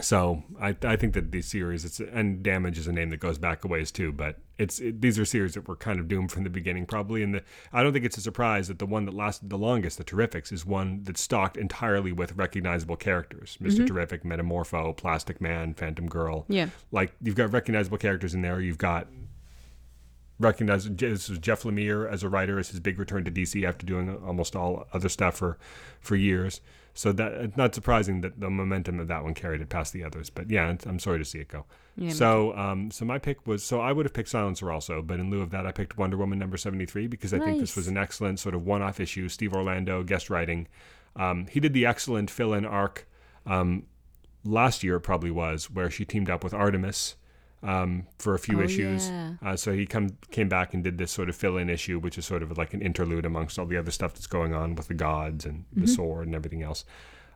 [0.01, 3.37] So I, I think that these series, it's and Damage is a name that goes
[3.37, 4.11] back a ways too.
[4.13, 7.21] But it's it, these are series that were kind of doomed from the beginning, probably.
[7.21, 9.97] And the I don't think it's a surprise that the one that lasted the longest,
[9.97, 15.73] the Terrifics, is one that's stocked entirely with recognizable characters: Mister Terrific, Metamorpho, Plastic Man,
[15.73, 16.45] Phantom Girl.
[16.47, 16.69] Yeah.
[16.91, 18.61] like you've got recognizable characters in there.
[18.61, 19.07] You've got
[20.39, 23.85] recognized this was Jeff Lemire as a writer as his big return to DC after
[23.85, 25.57] doing almost all other stuff for
[25.99, 26.61] for years.
[26.93, 30.03] So that it's not surprising that the momentum of that one carried it past the
[30.03, 30.29] others.
[30.29, 31.65] But yeah, I'm sorry to see it go.
[31.95, 35.19] Yeah, so um, so my pick was so I would have picked Silencer also, but
[35.19, 37.87] in lieu of that, I picked Wonder Woman number 73 because I think this was
[37.87, 39.29] an excellent sort of one-off issue.
[39.29, 40.67] Steve Orlando guest writing.
[41.15, 43.07] Um, he did the excellent fill-in arc
[43.45, 43.83] um,
[44.43, 44.97] last year.
[44.97, 47.15] It probably was where she teamed up with Artemis
[47.63, 49.09] um, for a few Oh, issues.
[49.09, 49.33] yeah.
[49.41, 52.25] Uh, so he come came back and did this sort of fill-in issue, which is
[52.25, 54.93] sort of like an interlude amongst all the other stuff that's going on with the
[54.93, 56.85] gods and the sword and everything else.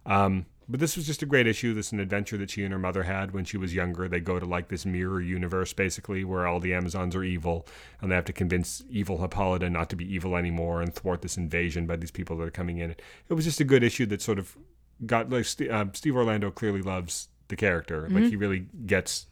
[0.06, 1.74] Um, but this was just a great issue.
[1.74, 4.08] This is an adventure that she and her mother had when she was younger.
[4.08, 7.68] They go to like this mirror universe, basically, where all the Amazons are evil,
[8.02, 11.36] and they have to convince evil Hippolyta not to be evil anymore and thwart this
[11.36, 12.92] invasion by these people that are coming in.
[12.92, 14.58] It was just a good issue that sort of
[15.06, 18.08] got like uh, Steve Orlando clearly loves the character.
[18.10, 19.28] Like he really gets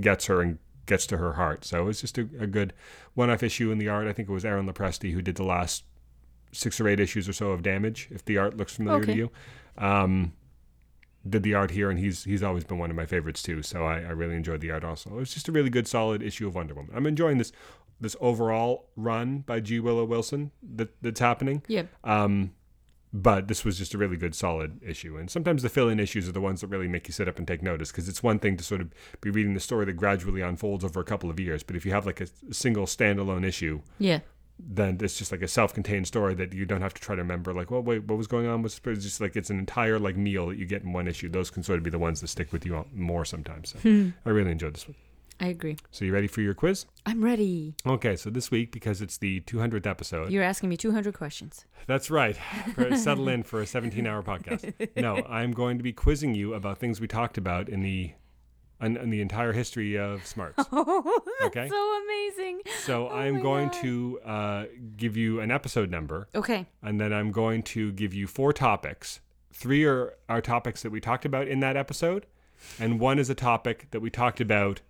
[0.00, 1.64] gets her and gets to her heart.
[1.64, 2.72] So it was just a, a good
[3.14, 4.06] one-off issue in the art.
[4.06, 5.84] I think it was Aaron Lopresti who did the last
[6.52, 8.08] six or eight issues or so of Damage.
[8.10, 9.12] If the art looks familiar Okay.
[9.12, 9.30] to you,
[9.78, 10.32] um,
[11.28, 13.60] did the art here, and he's he's always been one of my favorites too.
[13.62, 15.10] So I, I really enjoyed the art also.
[15.10, 16.92] It was just a really good, solid issue of Wonder Woman.
[16.94, 17.50] I'm enjoying this
[18.00, 19.80] this overall run by G.
[19.80, 21.62] Willow Wilson that that's happening.
[21.66, 21.88] Yep.
[22.04, 22.52] Um,
[23.12, 25.16] but this was just a really good, solid issue.
[25.16, 27.38] And sometimes the fill in issues are the ones that really make you sit up
[27.38, 28.90] and take notice because it's one thing to sort of
[29.20, 31.62] be reading the story that gradually unfolds over a couple of years.
[31.62, 34.20] But if you have like a single standalone issue, Yeah.
[34.58, 37.22] then it's just like a self contained story that you don't have to try to
[37.22, 38.62] remember, like, well, wait, what was going on?
[38.62, 41.28] Was it's just like it's an entire like meal that you get in one issue.
[41.28, 43.70] Those can sort of be the ones that stick with you more sometimes.
[43.70, 44.10] So hmm.
[44.26, 44.96] I really enjoyed this one.
[45.40, 45.76] I agree.
[45.90, 46.86] So you ready for your quiz?
[47.04, 47.74] I'm ready.
[47.86, 51.66] Okay, so this week, because it's the 200th episode, You're asking me 200 questions.
[51.86, 52.36] That's right.
[52.96, 54.72] Settle in for a 17 hour podcast.
[54.96, 58.12] No, I'm going to be quizzing you about things we talked about in the
[58.78, 60.62] in, in the entire history of smarts.
[60.72, 61.68] Oh, that's Okay.
[61.68, 62.60] so amazing.
[62.84, 63.76] So Oh I'm going God.
[63.82, 64.64] to uh,
[64.96, 66.66] give you an episode number, Okay.
[66.82, 69.20] and then I'm going to give you four topics.
[69.52, 72.26] Three are, are topics that we talked about in that episode,
[72.78, 74.82] and one is a topic that we talked about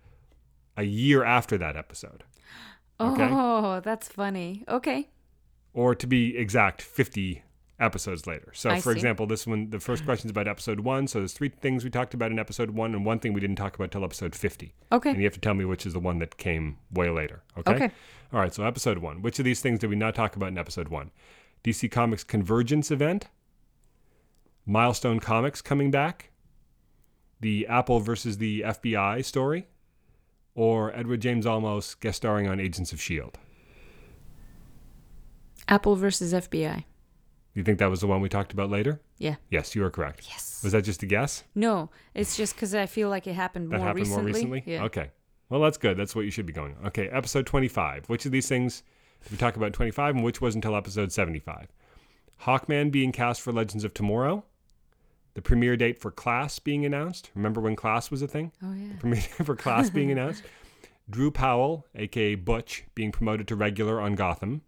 [0.77, 2.23] a year after that episode.
[2.99, 3.27] Okay.
[3.29, 4.63] Oh, that's funny.
[4.69, 5.09] Okay.
[5.73, 7.43] or to be exact, 50
[7.79, 8.51] episodes later.
[8.55, 8.97] So, I for see.
[8.97, 11.05] example, this one, the first question is about episode one.
[11.07, 13.57] So, there's three things we talked about in episode one, and one thing we didn't
[13.57, 14.73] talk about till episode 50.
[14.91, 15.09] Okay.
[15.09, 17.43] And you have to tell me which is the one that came way later.
[17.59, 17.73] Okay?
[17.75, 17.91] Okay.
[18.33, 18.53] All right.
[18.53, 19.21] So, episode one.
[19.21, 21.11] Which of these things did we not talk about in episode one?
[21.63, 23.27] DC Comics Convergence event,
[24.65, 26.31] Milestone Comics coming back,
[27.39, 29.67] the Apple versus the FBI story,
[30.57, 33.39] or Edward James Olmos guest starring on Agents of S.H.I.E.L.D.?
[35.67, 36.83] Apple versus FBI.
[37.53, 38.99] You think that was the one we talked about later?
[39.17, 39.35] Yeah.
[39.49, 40.25] Yes, you are correct.
[40.29, 40.61] Yes.
[40.63, 41.43] Was that just a guess?
[41.55, 44.23] No, it's just because I feel like it happened That more happened recently.
[44.23, 44.63] more recently?
[44.65, 44.83] Yeah.
[44.85, 45.11] Okay.
[45.49, 45.95] Well, that's good.
[45.97, 46.75] That's what you should be going.
[46.87, 48.09] Okay, episode 25.
[48.09, 48.83] Which of these things
[49.23, 51.67] did we talk about in 25 and which was until episode 75?
[52.43, 54.43] Hawkman being cast for Legends of Tomorrow.
[55.37, 57.29] The premiere date for Class being announced.
[57.35, 58.51] Remember when Class was a thing?
[58.63, 58.87] Oh yeah.
[58.93, 60.41] The Premiere date for Class being announced.
[61.07, 64.63] Drew Powell, aka Butch, being promoted to regular on Gotham.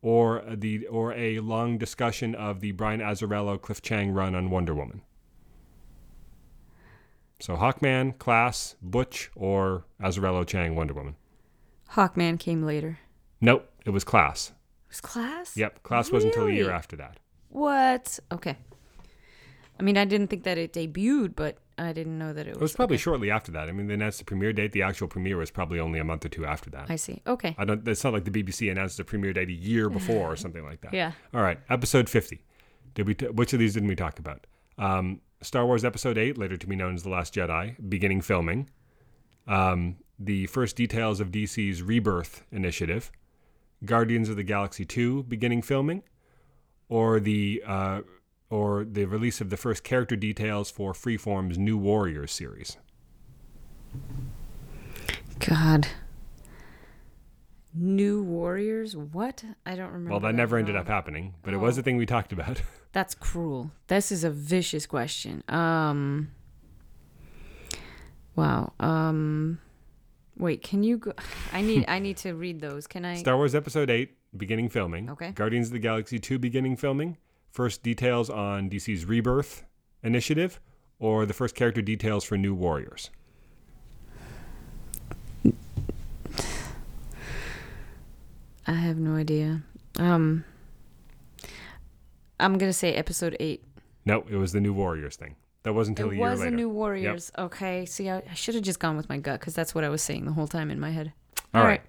[0.00, 4.74] Or the or a long discussion of the Brian Azzarello Cliff Chiang run on Wonder
[4.74, 5.02] Woman.
[7.38, 11.16] So Hawkman, Class, Butch, or Azzarello Chiang Wonder Woman.
[11.90, 12.98] Hawkman came later.
[13.42, 14.52] Nope, it was Class.
[14.86, 15.54] It was class?
[15.54, 17.18] Yep, Class was until a year after that.
[17.50, 18.18] What?
[18.32, 18.56] Okay.
[19.78, 22.56] I mean, I didn't think that it debuted, but I didn't know that it was.
[22.56, 23.02] It was probably okay.
[23.02, 23.68] shortly after that.
[23.68, 24.72] I mean, they announced the premiere date.
[24.72, 26.86] The actual premiere was probably only a month or two after that.
[26.88, 27.20] I see.
[27.26, 27.54] Okay.
[27.58, 27.86] I don't.
[27.86, 30.80] It's not like the BBC announced the premiere date a year before or something like
[30.80, 30.94] that.
[30.94, 31.12] Yeah.
[31.34, 32.44] All right, episode fifty.
[32.94, 33.14] Did we?
[33.14, 34.46] T- which of these didn't we talk about?
[34.78, 38.70] Um, Star Wars Episode Eight, later to be known as The Last Jedi, beginning filming.
[39.46, 43.12] Um, the first details of DC's Rebirth initiative.
[43.84, 46.02] Guardians of the Galaxy Two, beginning filming,
[46.88, 48.00] or the uh,
[48.50, 52.76] or the release of the first character details for Freeform's New Warriors series.
[55.38, 55.88] God.
[57.74, 58.96] New Warriors?
[58.96, 59.44] What?
[59.66, 60.10] I don't remember.
[60.12, 61.80] Well, that never ended up happening, but it was Oh.
[61.80, 62.62] a thing we talked about.
[62.92, 63.70] That's cruel.
[63.88, 65.42] This is a vicious question.
[65.48, 66.30] Um.
[68.34, 68.72] Wow.
[68.80, 69.58] Um.
[70.38, 70.62] Wait.
[70.62, 70.98] Can you?
[70.98, 71.12] Go-
[71.52, 71.84] I need.
[71.88, 72.86] I need to read those.
[72.86, 73.16] Can I?
[73.18, 75.10] Star Wars Episode 8 beginning filming.
[75.10, 75.32] Okay.
[75.32, 77.18] Guardians of the Galaxy 2 beginning filming.
[77.56, 79.64] First details on DC's Rebirth
[80.02, 80.60] initiative,
[80.98, 83.08] or the first character details for New Warriors.
[88.66, 89.62] I have no idea.
[89.98, 90.44] Um.
[92.38, 93.64] I'm gonna say episode eight.
[94.04, 95.34] No, it was the New Warriors thing.
[95.62, 96.34] That wasn't until it a year later.
[96.34, 97.32] It was a New Warriors.
[97.38, 97.86] Okay.
[97.86, 100.02] See, I, I should have just gone with my gut because that's what I was
[100.02, 101.14] saying the whole time in my head.
[101.54, 101.80] All All right.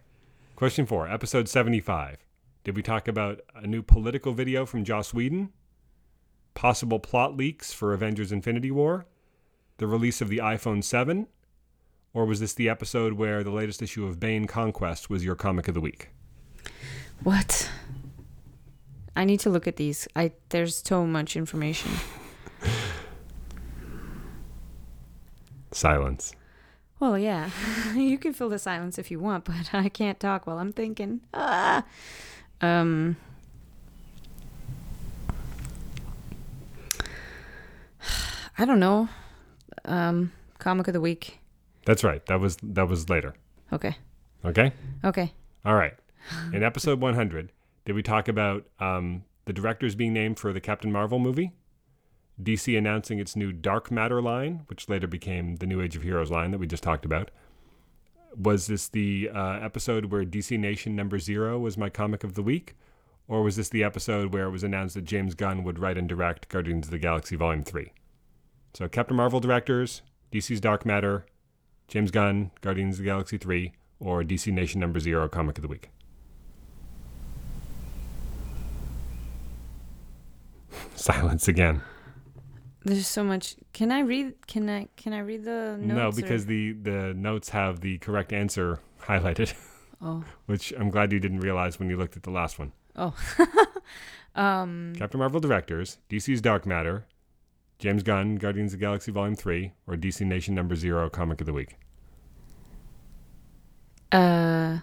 [0.56, 2.20] Question four, episode 75.
[2.68, 5.54] Did we talk about a new political video from Joss Whedon?
[6.54, 9.06] Possible plot leaks for Avengers Infinity War?
[9.78, 11.28] The release of the iPhone 7?
[12.14, 15.70] Or was this the episode where the latest issue of Bane Conquest was your comic
[15.70, 16.10] of the week?
[17.24, 17.72] What?
[19.16, 20.06] I need to look at these.
[20.14, 21.92] I there's so much information.
[25.72, 26.34] Silence.
[27.00, 27.50] Well, yeah,
[27.96, 31.22] you can fill the silence if you want, but I can't talk while I'm thinking.
[31.34, 31.86] Ah.
[32.62, 33.18] Um.
[38.58, 39.08] I don't know.
[39.86, 41.40] Um, comic of the week.
[41.86, 42.26] That's right.
[42.26, 43.36] That was that was later.
[43.72, 43.96] Okay.
[44.44, 44.74] Okay?
[45.04, 45.34] Okay.
[45.66, 45.94] All right.
[46.54, 47.52] In episode 100,
[47.86, 51.54] did we talk about um, the directors being named for the Captain Marvel movie?
[52.42, 56.30] DC announcing its new Dark Matter line, which later became the New Age of Heroes
[56.30, 57.32] line that we just talked about.
[58.40, 62.44] Was this the uh, episode where DC Nation number zero was my comic of the
[62.44, 62.76] week?
[63.28, 66.08] Or was this the episode where it was announced that James Gunn would write and
[66.08, 67.92] direct Guardians of the Galaxy Volume 3?
[68.74, 71.26] So, Captain Marvel directors, DC's Dark Matter,
[71.88, 75.68] James Gunn, Guardians of the Galaxy 3, or DC Nation number zero comic of the
[75.68, 75.90] week?
[80.96, 81.82] Silence again.
[82.88, 83.56] There's so much.
[83.74, 84.34] Can I read?
[84.48, 84.88] Can I?
[84.96, 85.98] Can I read the notes?
[85.98, 89.54] no, or- because the the notes have the correct answer highlighted,
[90.02, 90.24] Oh.
[90.46, 92.72] which I'm glad you didn't realize when you looked at the last one.
[92.96, 93.14] Oh.
[94.36, 94.94] um.
[94.96, 97.06] Captain Marvel directors, DC's Dark Matter,
[97.78, 101.46] James Gunn, Guardians of the Galaxy Volume 3, or DC Nation number 0 comic of
[101.46, 101.76] the week.
[104.14, 104.78] Uh.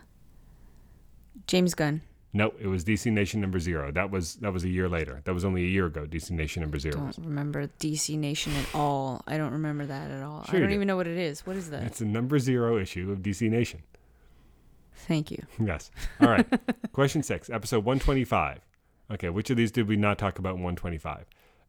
[1.47, 2.03] James Gunn.
[2.37, 3.93] No, it was DC Nation number 0.
[3.93, 5.21] That was that was a year later.
[5.25, 6.97] That was only a year ago, DC Nation number 0.
[6.97, 9.23] Don't remember DC Nation at all.
[9.29, 10.45] I don't remember that at all.
[10.45, 10.75] Sure I don't do.
[10.75, 11.47] even know what it is.
[11.47, 11.85] What is that?
[11.85, 13.83] It's a number 0 issue of DC Nation.
[15.07, 15.43] Thank you.
[15.65, 15.91] Yes.
[16.21, 16.47] All right.
[16.93, 18.61] Question 6, episode 125.
[19.13, 21.27] Okay, which of these did we not talk about in 125?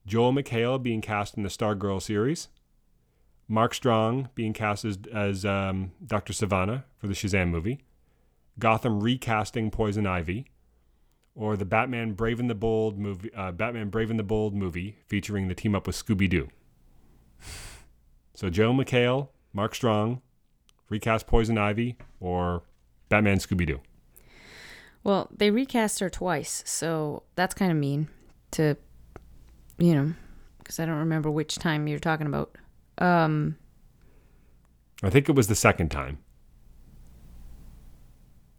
[0.08, 2.48] Joel McHale being cast in the Stargirl series.
[3.48, 6.34] Mark Strong being cast as, as um, Dr.
[6.34, 7.82] Sivana for the Shazam movie.
[8.58, 10.48] Gotham recasting Poison Ivy.
[11.36, 14.96] Or the Batman Brave and the Bold movie, uh, Batman Brave and the Bold movie
[15.06, 16.48] featuring the team up with Scooby Doo.
[18.34, 20.22] So Joe McHale, Mark Strong,
[20.90, 22.64] recast Poison Ivy, or
[23.10, 23.82] Batman Scooby Doo.
[25.04, 28.08] Well, they recast her twice, so that's kind of mean
[28.52, 28.76] to,
[29.78, 30.14] you know,
[30.58, 32.58] because I don't remember which time you're talking about.
[32.98, 33.58] Um.
[35.04, 36.18] I think it was the second time.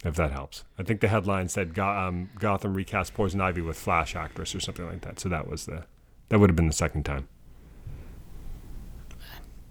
[0.07, 0.63] If that helps.
[0.79, 4.61] I think the headline said Go- um, Gotham recast Poison Ivy with Flash actress or
[4.61, 5.19] something like that.
[5.19, 5.83] So that was the
[6.29, 7.27] that would have been the second time.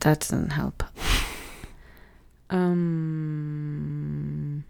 [0.01, 0.83] That doesn't help.
[3.35, 4.65] Um.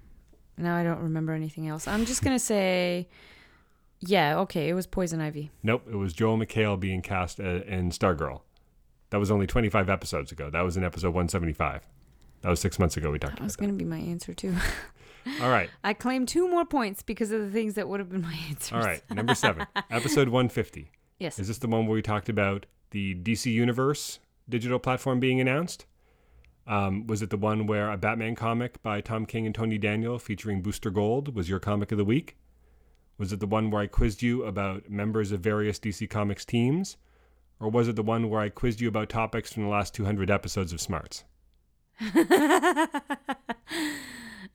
[0.55, 1.87] Now I don't remember anything else.
[1.87, 3.07] I'm just gonna say,
[4.01, 5.49] yeah, okay, it was Poison Ivy.
[5.63, 8.41] Nope, it was Joel McHale being cast uh, in Stargirl.
[9.09, 10.51] That was only 25 episodes ago.
[10.51, 11.81] That was in episode 175.
[12.41, 13.09] That was six months ago.
[13.09, 14.53] We talked That was about gonna be my answer too.
[15.41, 18.21] All right, I claim two more points because of the things that would have been
[18.21, 18.73] my answers.
[18.73, 19.01] all right.
[19.11, 20.91] Number seven, episode 150.
[21.19, 21.39] Yes.
[21.39, 25.85] Is this the one where we talked about the DC Universe digital platform being announced?
[26.67, 30.17] Um, was it the one where a Batman comic by Tom King and Tony Daniel
[30.17, 32.37] featuring Booster Gold was your comic of the week?
[33.17, 36.97] Was it the one where I quizzed you about members of various DC Comics teams?
[37.59, 40.29] or was it the one where I quizzed you about topics from the last 200
[40.29, 41.23] episodes of Smarts?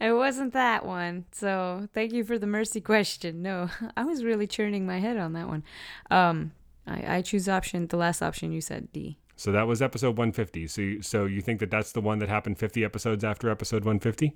[0.01, 1.27] it wasn't that one.
[1.33, 3.43] So thank you for the mercy question.
[3.43, 5.63] No, I was really churning my head on that one.
[6.11, 6.53] Um,
[6.87, 9.19] I, I choose option, the last option you said, D.
[9.37, 10.67] So that was episode 150.
[10.67, 13.85] So you, so you think that that's the one that happened 50 episodes after episode
[13.85, 14.35] 150?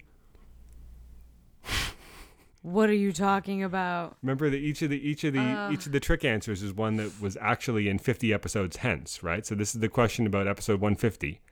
[2.62, 4.16] What are you talking about?
[4.22, 5.70] Remember that each of the each of the Uh.
[5.70, 9.44] each of the trick answers is one that was actually in 50 episodes hence, right?
[9.44, 11.42] So this is the question about episode 150.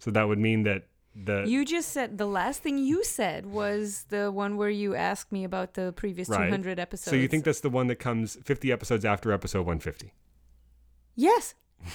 [0.00, 0.88] So that would mean that
[1.24, 5.32] the You just said the last thing you said was the one where you asked
[5.32, 6.46] me about the previous Right.
[6.46, 7.10] 200 episodes.
[7.10, 10.12] So you think that's the one that comes 50 episodes after episode 150?
[11.16, 11.54] Yes,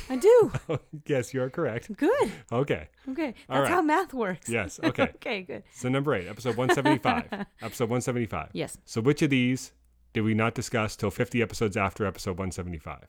[0.09, 0.51] I do.
[1.07, 1.95] yes, you're correct.
[1.95, 2.31] good.
[2.51, 2.89] Okay.
[3.09, 3.33] Okay.
[3.47, 3.67] That's right.
[3.69, 4.49] how math works.
[4.49, 4.79] Yes.
[4.83, 5.03] Okay.
[5.15, 5.63] okay, good.
[5.73, 7.45] So number 8, episode 175.
[7.61, 8.49] episode 175.
[8.53, 8.77] Yes.
[8.85, 9.71] So which of these
[10.13, 13.07] did we not discuss till 50 episodes after episode 175?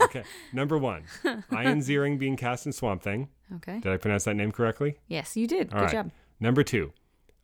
[0.04, 0.24] okay.
[0.52, 3.28] Number 1, Ian Ziering being cast in Swamp Thing.
[3.56, 3.80] Okay.
[3.80, 4.98] Did I pronounce that name correctly?
[5.08, 5.72] Yes, you did.
[5.72, 5.92] All good right.
[5.92, 6.10] job.
[6.38, 6.92] Number two,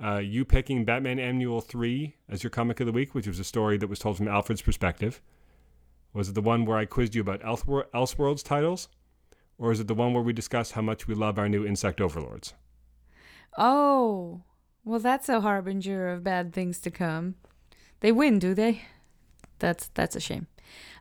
[0.02, 3.44] uh, you picking Batman Annual 3 as your comic of the week, which was a
[3.44, 5.20] story that was told from Alfred's perspective.
[6.12, 8.88] Was it the one where I quizzed you about Elseworld, Elseworlds titles?
[9.58, 12.00] Or is it the one where we discussed how much we love our new insect
[12.00, 12.54] overlords?
[13.58, 14.42] Oh,
[14.84, 17.36] well, that's a harbinger of bad things to come.
[18.00, 18.82] They win, do they?
[19.58, 20.46] That's that's a shame.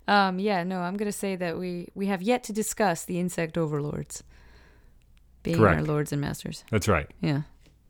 [0.07, 3.57] Um, yeah, no, I'm gonna say that we we have yet to discuss the insect
[3.57, 4.23] overlords
[5.43, 6.63] being our lords and masters.
[6.71, 7.07] That's right.
[7.21, 7.41] Yeah,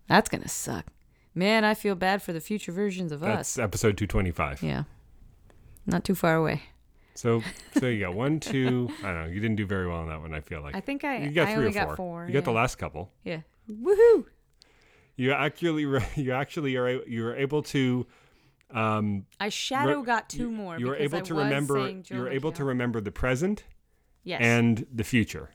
[0.08, 0.86] that's gonna suck.
[1.34, 3.62] Man, I feel bad for the future versions of That's us.
[3.62, 4.64] episode 225.
[4.64, 4.84] Yeah,
[5.86, 6.64] not too far away.
[7.14, 7.42] So,
[7.78, 8.90] so you got one, two.
[9.04, 9.28] I don't know.
[9.28, 10.34] You didn't do very well on that one.
[10.34, 11.86] I feel like I think I you got I three only or four.
[11.88, 12.28] got four.
[12.28, 13.12] You got the last couple.
[13.24, 13.40] Yeah.
[13.70, 14.26] Woohoo!
[15.18, 18.06] You actually, re- you actually are you were able to.
[18.72, 20.78] Um, I shadow Re- got two more.
[20.80, 21.90] you were because able I to remember.
[22.10, 23.64] You were able to remember the present
[24.24, 24.42] Yes.
[24.42, 25.52] and the future,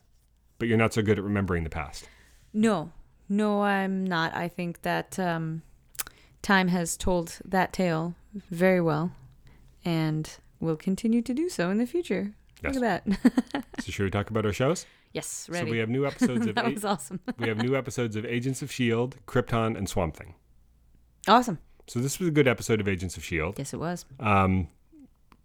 [0.59, 2.09] but you're not so good at remembering the past.
[2.53, 2.93] No,
[3.29, 4.35] no, I'm not.
[4.35, 5.63] I think that um,
[6.43, 8.15] time has told that tale
[8.51, 9.13] very well,
[9.85, 12.33] and will continue to do so in the future.
[12.63, 12.75] Yes.
[12.77, 13.65] Look at that.
[13.81, 14.85] So should we talk about our shows?
[15.15, 15.67] yes, ready.
[15.67, 17.19] So we have new episodes of that A- was awesome.
[17.39, 20.35] we have new episodes of Agents of Shield, Krypton, and Swamp Thing.
[21.27, 21.59] awesome.
[21.91, 23.59] So this was a good episode of Agents of Shield.
[23.59, 24.05] Yes, it was.
[24.21, 24.69] Um,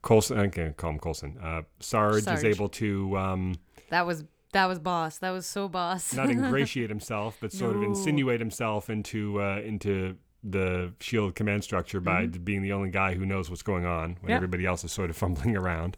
[0.03, 1.39] Coulson, I can't call him Coulson.
[1.41, 2.37] Uh, Sarge, Sarge.
[2.37, 3.55] is able to um,
[3.89, 5.17] That was that was boss.
[5.17, 6.13] That was so boss.
[6.13, 11.99] not ingratiate himself, but sort of insinuate himself into uh, into the Shield command structure
[11.99, 14.29] by being the only guy who knows what's going on when Mm-hmm.
[14.29, 14.35] Yep.
[14.35, 15.97] everybody else is sort of fumbling around.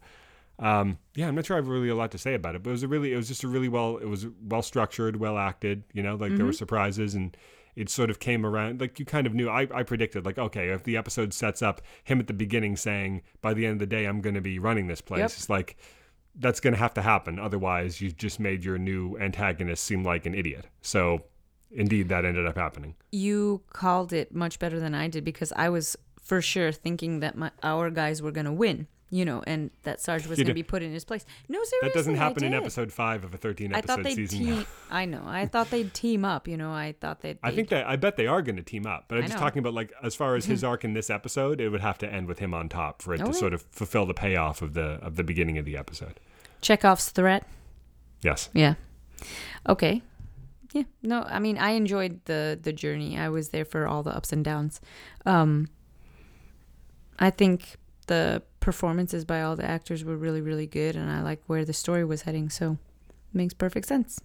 [0.60, 2.69] Um, yeah, I'm not sure I have really a lot to say about it, but
[2.69, 5.38] it was a really, it was just a really well, it was well structured, well
[5.38, 5.83] acted.
[5.91, 6.57] You know, like there were Mm-hmm.
[6.57, 7.36] surprises and
[7.77, 8.81] it sort of came around.
[8.81, 9.47] Like you kind of knew.
[9.47, 13.21] I, I predicted like, okay, if the episode sets up him at the beginning saying,
[13.39, 15.19] by the end of the day, I'm going to be running this place.
[15.19, 15.25] Yep.
[15.25, 15.77] It's like
[16.35, 17.37] that's going to have to happen.
[17.37, 20.65] Otherwise, you've just made your new antagonist seem like an idiot.
[20.81, 21.21] So,
[21.71, 22.95] indeed, that ended up happening.
[23.11, 25.95] you called it much better than I did because I was
[26.27, 28.87] for sure thinking that my our guys were gonna win.
[29.09, 31.25] You know, and that Sarge was gonna be put in his place.
[31.47, 34.15] No, seriously, That doesn't happen in episode five of a 13 I episode thought they'd
[34.15, 34.39] season.
[34.39, 34.65] team.
[34.91, 35.23] I know.
[35.25, 36.45] I thought they'd team up.
[36.45, 36.73] You know.
[36.73, 37.37] I thought they'd.
[37.41, 39.37] I think that I bet they are going to team up, but I'm I just
[39.37, 39.45] know.
[39.45, 42.13] talking about like as far as his arc in this episode, it would have to
[42.13, 43.31] end with him on top for it to Okay.
[43.31, 46.19] sort of fulfill the payoff of the of the beginning of the episode.
[46.59, 47.47] Chekhov's threat.
[48.23, 48.73] Yes, Yeah.
[49.69, 50.01] Okay.
[50.73, 50.83] Yeah.
[51.01, 53.17] No, I mean, I enjoyed the the journey.
[53.17, 54.81] I was there for all the ups and downs.
[55.25, 55.69] Um
[57.19, 57.75] I think
[58.08, 61.73] the performances by all the actors were really really good and I like where the
[61.73, 62.77] story was heading, so
[63.34, 64.19] makes perfect sense.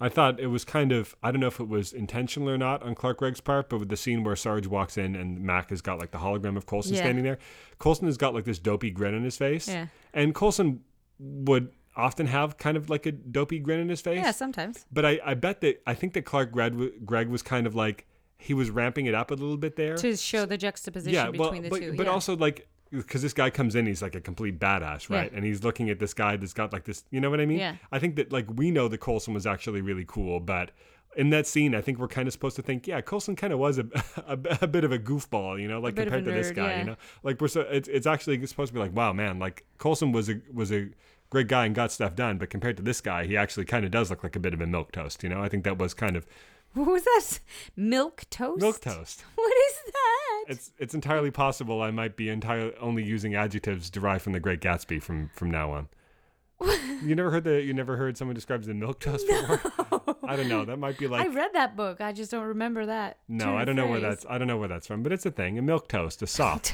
[0.00, 2.82] I thought it was kind of I don't know if it was intentional or not
[2.82, 5.80] on Clark Gregg's part, but with the scene where Sarge walks in and Mac has
[5.80, 7.00] got like the hologram of Coulson Yeah.
[7.02, 7.38] standing there,
[7.78, 9.86] Coulson has got like this dopey grin on his face, Yeah.
[10.12, 10.80] and Coulson
[11.18, 14.18] would often have kind of like a dopey grin on his face.
[14.18, 14.84] Yeah, sometimes.
[14.92, 18.04] But I, I bet that I think that Clark Gregg, Gregg was kind of like
[18.44, 19.96] he was ramping it up a little bit there.
[19.96, 21.94] To show the juxtaposition yeah, well, between the but, two.
[21.96, 22.12] but yeah.
[22.12, 25.16] also like because this guy comes in, he's like a complete badass, Yeah.
[25.16, 25.32] right?
[25.32, 27.58] And he's looking at this guy that's got like this, you know what I mean?
[27.58, 27.76] Yeah.
[27.90, 30.70] I think that like we know that Coulson was actually really cool, but
[31.16, 33.58] in that scene, I think we're kind of supposed to think, yeah, Coulson kind of
[33.58, 33.86] was a,
[34.26, 36.54] a, a bit of a goofball, you know, like bit of a compared to this
[36.54, 36.78] guy, yeah.
[36.78, 39.64] you know, like we're so it's it's actually supposed to be like, wow, man, like
[39.78, 40.90] Coulson was a was a
[41.30, 43.90] great guy and got stuff done, but compared to this guy, he actually kind of
[43.90, 45.42] does look like a bit of a milk toast, you know.
[45.42, 46.26] I think that was kind of
[46.74, 47.38] What was that?
[47.76, 48.60] Milk toast?
[48.60, 49.24] milk toast.
[49.34, 50.44] What is that?
[50.48, 54.60] It's it's entirely possible I might be entirely only using adjectives derived from the Great
[54.60, 55.88] Gatsby from from now on.
[57.02, 59.60] you never heard the you never heard someone describes the milk toast before?
[60.24, 60.64] I don't know.
[60.64, 62.00] That might be like I read that book.
[62.00, 63.18] I just don't remember that.
[63.28, 65.30] no, I don't know where that's I don't know where that's from, but it's a
[65.30, 65.58] thing.
[65.58, 66.66] A milk toast, a sop.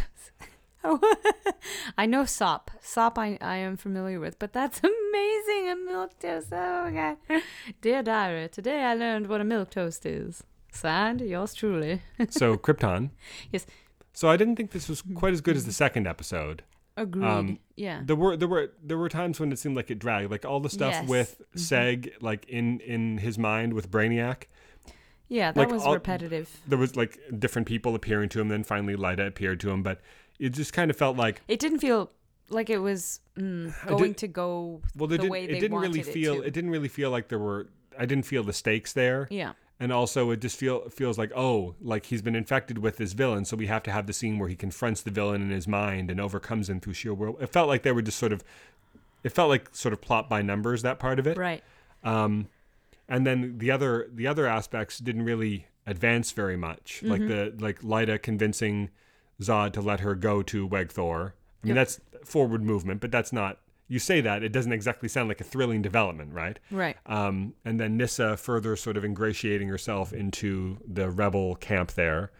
[1.99, 2.71] I know sop.
[2.81, 5.69] Sop I, I am familiar with, but that's amazing.
[5.71, 6.49] A milk toast.
[6.53, 6.91] Oh my
[7.29, 7.43] god.
[7.81, 10.43] Dear diary, today I learned what a milk toast is.
[10.73, 12.03] Signed, yours truly.
[12.31, 13.11] so Krypton.
[13.53, 13.67] Yes.
[14.13, 16.63] So I didn't think this was quite as good as the second episode.
[16.97, 17.25] Agreed.
[17.27, 18.03] Um, yeah.
[18.05, 20.61] There were there were there were times when it seemed like it dragged, like all
[20.61, 21.09] the stuff Yes.
[21.09, 21.61] with Mhm.
[21.61, 24.45] Seg, like in in his mind with Brainiac.
[25.29, 26.61] Yeah, that like was all- repetitive.
[26.67, 28.49] There was like different people appearing to him.
[28.49, 30.01] Then finally, Lyta appeared to him, but
[30.41, 32.11] it just kind of felt like It didn't feel
[32.49, 36.03] like it was mm, going to go well, the it didn't, way it didn't really
[36.03, 36.51] feel it to.
[36.51, 37.69] didn't really feel like there were.
[37.99, 39.29] I didn't feel the stakes there.
[39.31, 39.53] yeah.
[39.79, 43.45] and also it just feel feels like oh like he's been infected with this villain
[43.45, 46.11] so we have to have the scene where he confronts the villain in his mind
[46.11, 48.43] and overcomes him through sheer will it felt like they were just sort of
[49.23, 51.63] it felt like sort of plot by numbers that part of it Right.
[52.05, 52.49] um
[53.09, 57.81] and then the other the other aspects didn't really advance very much like the like
[57.81, 58.91] Lyta convincing
[59.41, 61.33] Zod to let her go to Wegthor
[61.63, 61.77] I mean Yep.
[61.77, 65.45] that's forward movement but that's not you say that it doesn't exactly sound like a
[65.45, 66.97] thrilling development right Right.
[67.07, 72.31] um, and then Nyssa further sort of ingratiating herself into the rebel camp there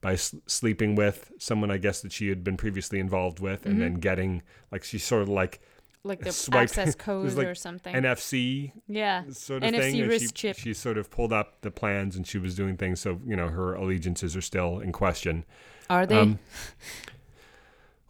[0.00, 3.80] by s- sleeping with someone I guess that she had been previously involved with, and
[3.82, 4.40] then getting
[4.72, 5.60] like she's sort of like
[6.02, 7.94] Like the swiped- access code like or something.
[7.94, 9.24] NFC yeah.
[9.32, 10.08] sort of NFC thing.
[10.08, 10.56] wrist she, chip.
[10.56, 13.48] she sort of pulled up the plans and she was doing things, so you know
[13.48, 15.44] her allegiances are still in question.
[15.90, 16.18] Are they?
[16.18, 16.38] Um,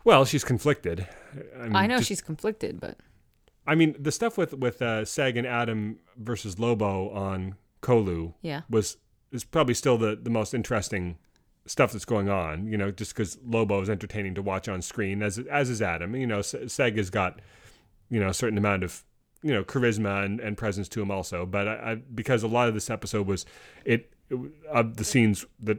[0.04, 1.06] well, she's conflicted.
[1.58, 2.96] I, mean, I know just- she's conflicted, but
[3.66, 8.62] I mean, the stuff with with uh, Seg and Adam versus Lobo on Colu yeah.
[8.70, 8.96] was
[9.32, 11.18] is probably still the the most interesting
[11.66, 12.66] stuff that's going on.
[12.66, 16.14] You know, just because Lobo is entertaining to watch on screen, as as is Adam.
[16.16, 17.40] You know, Se- Seg has got
[18.10, 19.04] you know a certain amount of
[19.42, 21.46] you know charisma and, and presence to him also.
[21.46, 23.46] But I, I because a lot of this episode was
[23.84, 24.38] it, it
[24.70, 25.78] of the scenes that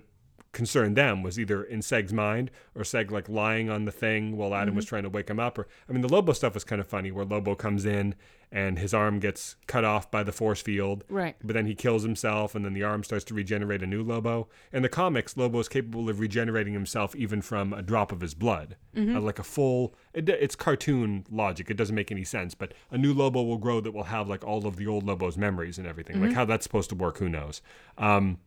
[0.53, 4.53] concerned them was either in Seg's mind or Seg like lying on the thing while
[4.53, 5.57] Adam was trying to wake him up.
[5.57, 8.15] Or I mean, the Lobo stuff was kind of funny, where Lobo comes in
[8.53, 11.37] and his arm gets cut off by the force field, Right.
[11.41, 14.49] but then he kills himself, and then the arm starts to regenerate a new Lobo.
[14.73, 18.33] In the comics, Lobo is capable of regenerating himself even from a drop of his
[18.33, 19.95] blood, Uh, like a full.
[20.13, 22.53] It, it's cartoon logic; it doesn't make any sense.
[22.53, 25.37] But a new Lobo will grow that will have like all of the old Lobo's
[25.37, 26.21] memories and everything.
[26.21, 27.61] Like how that's supposed to work, who knows?
[27.97, 28.39] Um,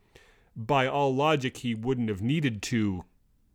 [0.57, 3.05] by all logic, he wouldn't have needed to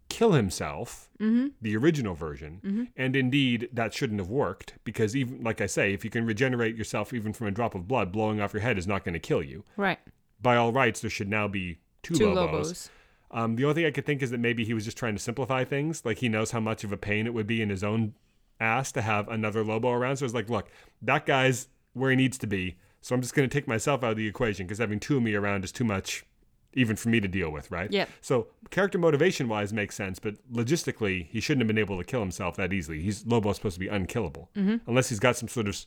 [0.09, 2.89] kill himself, the original version.
[2.97, 6.75] And indeed, that shouldn't have worked because, even like I say, if you can regenerate
[6.75, 9.19] yourself even from a drop of blood, blowing off your head is not going to
[9.19, 9.63] kill you.
[9.77, 9.99] Right.
[10.41, 12.53] By all rights, there should now be two, Two Lobos.
[12.53, 12.89] Lobos.
[13.31, 15.21] Um, the only thing I could think is that maybe he was just trying to
[15.21, 16.03] simplify things.
[16.03, 18.15] Like he knows how much of a pain it would be in his own
[18.59, 20.17] ass to have another Lobo around.
[20.17, 20.69] So it's like, look,
[21.01, 22.77] that guy's where he needs to be.
[23.01, 25.23] So I'm just going to take myself out of the equation because having two of
[25.23, 26.25] me around is too much
[26.74, 27.91] even for me to deal with, right?
[27.91, 28.05] Yeah.
[28.22, 32.20] So character motivation wise makes sense, but logistically he shouldn't have been able to kill
[32.20, 33.01] himself that easily.
[33.01, 34.88] He's Lobo's supposed to be unkillable Mm-hmm.
[34.88, 35.78] unless he's got some sort of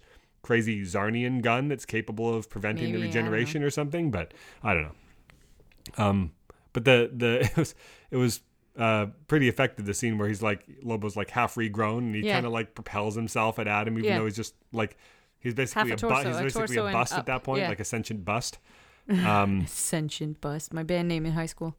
[0.43, 4.11] crazy Czarnian gun that's capable of preventing Maybe, the regeneration or something.
[4.11, 6.05] But I don't know.
[6.05, 6.33] Um,
[6.73, 7.75] but the the it was
[8.11, 8.41] it was
[8.79, 12.35] uh pretty effective the scene where he's like Lobo's like half regrown and he Yeah.
[12.35, 14.19] kind of like propels himself at Adam even Yeah.
[14.19, 14.97] though he's just like
[15.39, 17.61] he's basically Half a, a bu- he's a basically torso a bust at that point
[17.63, 17.69] yeah.
[17.69, 18.59] like a sentient bust.
[19.09, 21.77] Um, Sentient Bust, my band name in high school.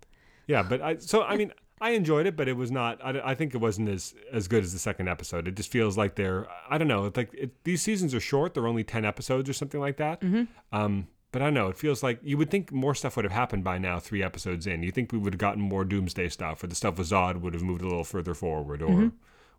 [0.48, 1.52] yeah, but I so I mean
[1.82, 3.04] I enjoyed it, but it was not.
[3.04, 5.48] I, I think it wasn't as as good as the second episode.
[5.48, 6.48] It just feels like they're.
[6.70, 7.06] I don't know.
[7.06, 8.54] It's like it, these seasons are short.
[8.54, 10.22] They're only ten episodes or something like that.
[10.22, 10.44] Mm-hmm.
[10.72, 11.68] Um, but I don't know.
[11.68, 14.00] It feels like you would think more stuff would have happened by now.
[14.00, 16.98] Three episodes in, you think we would have gotten more Doomsday stuff, or the stuff
[16.98, 19.12] with Zod would have moved a little further forward, or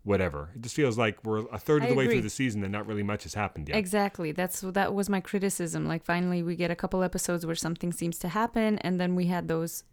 [0.04, 0.50] whatever.
[0.54, 1.86] It just feels like we're a third of.
[1.86, 2.16] I the way agree.
[2.16, 3.76] through the season and not really much has happened yet.
[3.76, 4.32] Exactly.
[4.32, 5.86] That's that was my criticism.
[5.86, 9.26] Like finally we get a couple episodes where something seems to happen and then we
[9.26, 9.84] had those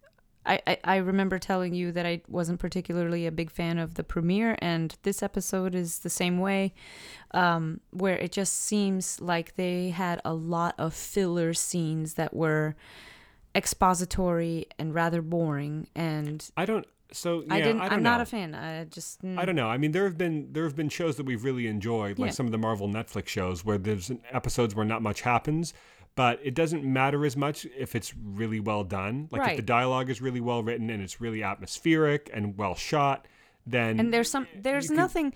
[0.45, 4.03] I, I, I remember telling you that I wasn't particularly a big fan of the
[4.03, 6.73] premiere, and this episode is the same way,
[7.31, 12.75] um, where it just seems like they had a lot of filler scenes that were
[13.53, 15.87] expository and rather boring.
[15.93, 16.87] And I don't.
[17.13, 17.81] So yeah, I didn't.
[17.81, 18.55] I I'm don't a fan.
[18.55, 19.21] I just.
[19.21, 19.67] mm, I don't know.
[19.67, 22.33] I mean, there have been there have been shows that we've really enjoyed, like Yeah.
[22.33, 25.73] some of the Marvel Netflix shows, where there's episodes where not much happens,
[26.15, 29.27] but it doesn't matter as much if it's really well done.
[29.31, 33.27] Like if the dialogue is really well written and it's really atmospheric and well shot,
[33.65, 35.33] then and there's some there's can- nothing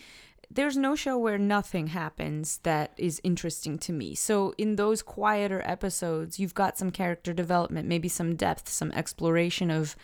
[0.52, 5.60] there's no show where nothing happens that is interesting to me so in those quieter
[5.66, 9.96] episodes you've got some character development maybe some depth some exploration of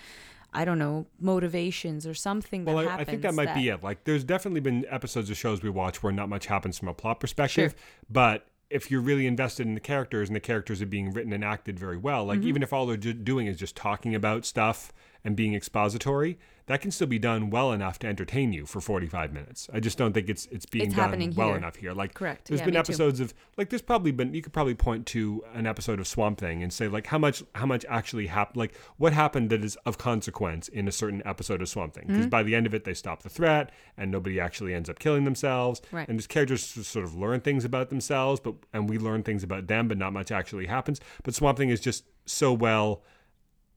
[0.54, 3.70] i don't know motivations or something that well, I, happens I think that might be
[3.70, 3.84] it.
[3.84, 6.94] Like, there's definitely been episodes of shows we watch where not much happens from a
[6.94, 7.74] plot perspective,
[8.10, 11.44] but if you're really invested in the characters and the characters are being written and
[11.44, 12.30] acted very well, Mm-hmm.
[12.30, 14.94] like even if all they're doing is just talking about stuff
[15.24, 19.34] and being expository, that can still be done well enough to entertain you for 45
[19.34, 19.68] minutes.
[19.74, 21.58] I just don't think it's it's being It's done well here.
[21.58, 21.92] enough here.
[21.92, 22.48] Like Correct.
[22.48, 22.92] There's Yeah, been me too.
[22.92, 26.40] episodes of like there's probably been you could probably point to an episode of Swamp
[26.40, 29.76] Thing and say like how much how much actually happened like what happened that is
[29.86, 32.14] of consequence in a certain episode of Swamp Thing Mm-hmm.
[32.14, 34.98] because by the end of it they stop the threat and nobody actually ends up
[35.00, 36.08] killing themselves Right.
[36.08, 39.68] and these characters sort of learn things about themselves but and we learn things about
[39.68, 43.02] them but not much actually happens but Swamp Thing is just so well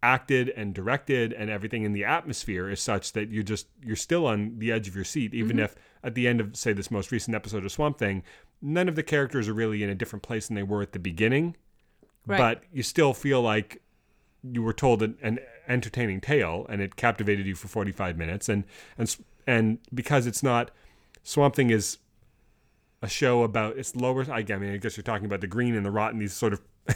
[0.04, 4.26] acted and directed and everything in the atmosphere is such that you're just you're still
[4.26, 5.64] on the edge of your seat even Mm-hmm.
[5.64, 8.22] if at the end of say this most recent episode of Swamp Thing
[8.60, 10.98] none of the characters are really in a different place than they were at the
[10.98, 11.56] beginning
[12.26, 12.38] Right.
[12.38, 13.80] but you still feel like
[14.42, 15.38] you were told an, an
[15.68, 18.64] entertaining tale and it captivated you for 45 minutes and
[18.98, 20.70] and and because it's not
[21.22, 21.96] Swamp Thing is
[23.00, 25.86] a show about it's lower I mean I guess you're talking about the green and
[25.86, 26.60] the rotten these sort of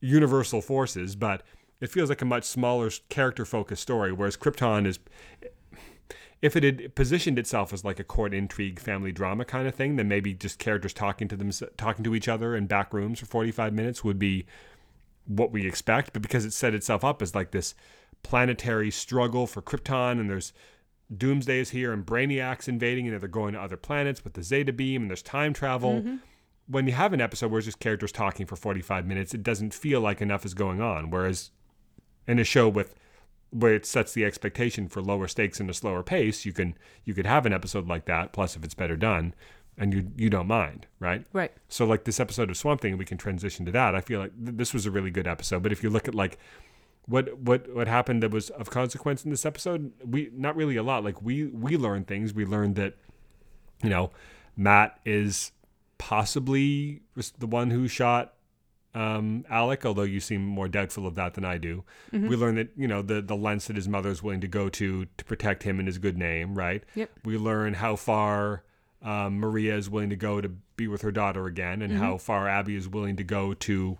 [0.00, 1.42] universal forces, but
[1.80, 4.12] it feels like a much smaller character focused story.
[4.12, 4.98] Whereas Krypton is,
[6.42, 9.96] if it had positioned itself as like a court intrigue, family drama kind of thing,
[9.96, 13.26] then maybe just characters talking to them, talking to each other in back rooms for
[13.26, 14.46] forty five minutes would be
[15.26, 16.12] what we expect.
[16.12, 17.74] But because it set itself up as like this
[18.22, 20.52] planetary struggle for Krypton, and there's
[21.16, 24.72] Doomsday is here, and Brainiac's invading, and they're going to other planets with the Zeta
[24.72, 26.16] Beam, and there's time travel mm-hmm.
[26.68, 29.74] when you have an episode where it's just characters talking for 45 minutes, it doesn't
[29.74, 31.10] feel like enough is going on.
[31.10, 31.50] Whereas
[32.30, 32.94] in a show with
[33.50, 37.14] where it sets the expectation for lower stakes and a slower pace, you can you
[37.14, 38.32] could have an episode like that.
[38.32, 39.34] Plus, if it's better done,
[39.76, 41.24] and you you don't mind, right?
[41.32, 41.52] Right.
[41.68, 43.94] So like this episode of Swamp Thing, we can transition to that.
[43.94, 45.62] I feel like th- this was a really good episode.
[45.62, 46.38] But if you look at like
[47.06, 50.82] what what what happened that was of consequence in this episode, we not really a
[50.82, 51.02] lot.
[51.02, 52.32] Like we we learned things.
[52.32, 52.94] We learned that
[53.82, 54.10] you know
[54.56, 55.52] Matt is
[55.98, 57.02] possibly
[57.38, 58.34] the one who shot
[58.94, 61.84] um, Alec, although you seem more doubtful of that than I do.
[62.12, 64.68] We learn that you know the the lengths that his mother is willing to go
[64.68, 66.82] to to protect him and his good name, right?
[66.94, 67.10] Yep.
[67.24, 68.64] We learn how far
[69.02, 72.48] um, Maria is willing to go to be with her daughter again, and how far
[72.48, 73.96] Abby is willing to go to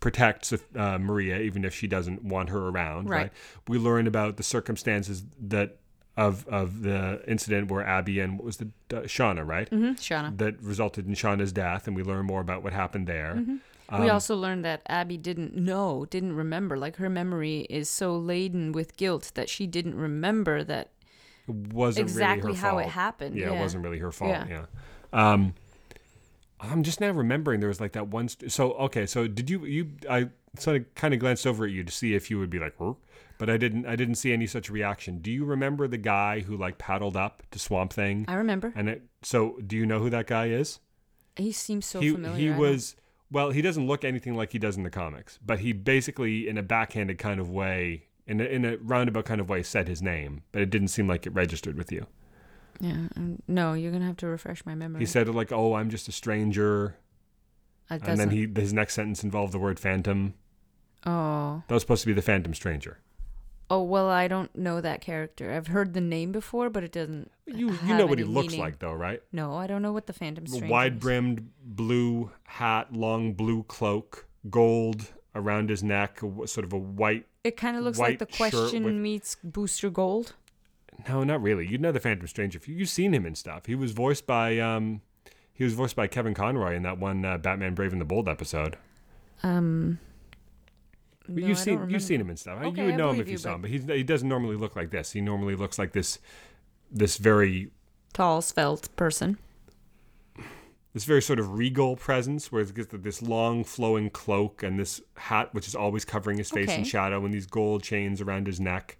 [0.00, 3.08] protect uh, Maria, even if she doesn't want her around.
[3.08, 3.22] Right.
[3.22, 3.32] Right.
[3.68, 5.78] We learn about the circumstances that
[6.16, 9.70] of of the incident where Abby and what was the uh, Shauna, right?
[9.70, 9.92] Mm-hmm.
[9.92, 10.36] Shauna.
[10.38, 13.44] That resulted in Shauna's death, and we learn more about what happened there.
[13.88, 16.76] Um, we also learned that Abby didn't know, didn't remember.
[16.76, 20.90] Like her memory is so laden with guilt that she didn't remember that
[21.48, 23.36] It wasn't exactly really her how it happened.
[23.36, 24.30] Yeah, Yeah, it wasn't really her fault.
[24.30, 24.46] Yeah.
[24.48, 24.64] Yeah.
[25.12, 25.54] Um,
[26.60, 28.28] I'm just now remembering there was like that one.
[28.28, 31.70] St- so okay, so did you you I sort of kind of glanced over at
[31.70, 32.94] you to see if you would be like, "Huh?"
[33.38, 33.86] but I didn't.
[33.86, 35.18] I didn't see any such reaction.
[35.18, 38.24] Do you remember the guy who like paddled up to Swamp Thing?
[38.26, 38.72] I remember.
[38.74, 40.80] and it, so, do you know who that guy is?
[41.36, 42.54] He seems so he familiar.
[42.54, 42.96] he was
[43.30, 43.50] well.
[43.50, 46.62] He doesn't look anything like he does in the comics, but he basically, in a
[46.62, 50.42] backhanded kind of way, in a, in a roundabout kind of way, said his name,
[50.52, 52.06] but it didn't seem like it registered with you.
[52.80, 53.08] Yeah.
[53.16, 55.00] um, No, you're gonna have to refresh my memory.
[55.00, 56.96] He said like, "Oh, I'm just a stranger,"
[57.90, 60.34] It and then doesn't- he his next sentence involved the word phantom.
[61.04, 61.62] Oh.
[61.68, 62.98] That was supposed to be the Phantom Stranger.
[63.68, 65.52] Oh well, I don't know that character.
[65.52, 67.30] I've heard the name before, but it doesn't.
[67.46, 68.60] You you have know what he looks meaning.
[68.60, 69.20] like though, right?
[69.32, 74.26] No, I don't know what the Phantom Stranger wide brimmed blue hat, long blue cloak,
[74.48, 77.26] gold around his neck, sort of a white.
[77.44, 80.34] It kind of looks like the Question with- meets Booster Gold.
[81.08, 81.66] No, not really.
[81.66, 83.66] You'd know the Phantom Stranger if you, you've seen him and stuff.
[83.66, 85.02] He was voiced by um,
[85.52, 88.28] he was voiced by Kevin Conroy in that one uh, Batman Brave and the Bold
[88.28, 88.76] episode.
[89.42, 89.98] Um.
[91.28, 92.62] But no, you've don't seen you've seen him and stuff.
[92.62, 94.56] Okay, you would know him if you, you, saw him, but he's, he doesn't normally
[94.56, 95.12] look like this.
[95.12, 96.18] He normally looks like this
[96.90, 97.70] this very
[98.12, 99.38] tall, svelte person.
[100.94, 105.00] this very sort of regal presence where it gets this long flowing cloak and this
[105.16, 108.58] hat which is always covering his face in shadow and these gold chains around his
[108.60, 108.96] neck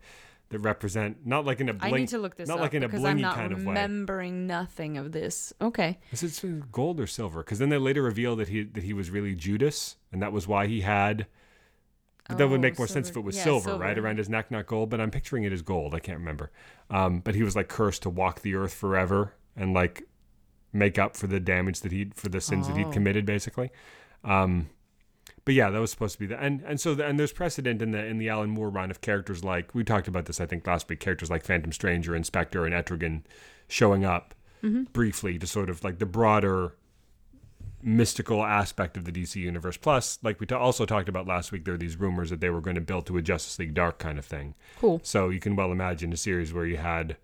[0.51, 2.75] that represent not like in a I blink need to look this not up like
[2.75, 3.67] in a because I'm blingy not kind of way.
[3.67, 5.53] remembering nothing of this.
[5.61, 5.99] Okay.
[6.13, 7.43] Is it gold or silver?
[7.43, 10.47] Because then they later reveal that he that he was really Judas, and that was
[10.47, 11.27] why he had.
[12.29, 14.29] But that would Oh, make more sense if it was Yeah, silver, right around his
[14.29, 14.91] neck, not gold.
[14.91, 15.95] But I'm picturing it as gold.
[15.95, 16.51] I can't remember.
[16.91, 20.03] Um, but he was like cursed to walk the earth forever and like
[20.73, 22.91] make up for the damage that he'd, for the sins that he'd Oh.
[22.93, 23.71] committed, basically.
[24.25, 24.69] Um,
[25.45, 27.81] but yeah, that was supposed to be the and and so the, and there's precedent
[27.81, 30.47] in the in the Alan Moore run of characters like we talked about this I
[30.47, 33.23] think last week characters like Phantom Stranger, Inspector, and Etrigan
[33.69, 34.35] showing up
[34.93, 36.75] briefly to sort of like the broader
[37.83, 39.77] mystical aspect of the DC universe.
[39.77, 42.51] Plus, like we ta- also talked about last week, there are these rumors that they
[42.51, 44.55] were going to build to a Justice League Dark kind of thing.
[44.79, 45.01] Cool.
[45.05, 47.17] So you can well imagine a series where you had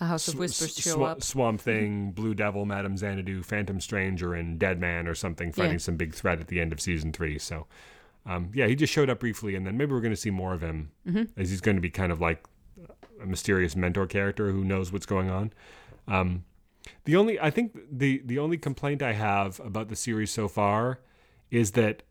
[0.00, 1.22] A House of Sw- Whispers show Swa- up.
[1.22, 5.78] Swamp Thing, Blue Devil, Madame Xanadu, Phantom Stranger, and Dead Man or something fighting Yeah.
[5.78, 7.38] some big threat at the end of season three.
[7.38, 7.66] So
[8.26, 10.52] Um, yeah, he just showed up briefly, and then maybe we're going to see more
[10.52, 10.90] of him
[11.38, 12.44] as he's going to be kind of like
[13.22, 15.52] a mysterious mentor character who knows what's going on.
[16.06, 16.44] Um,
[17.04, 21.00] the only I think the the only complaint I have about the series so far
[21.50, 22.02] is that,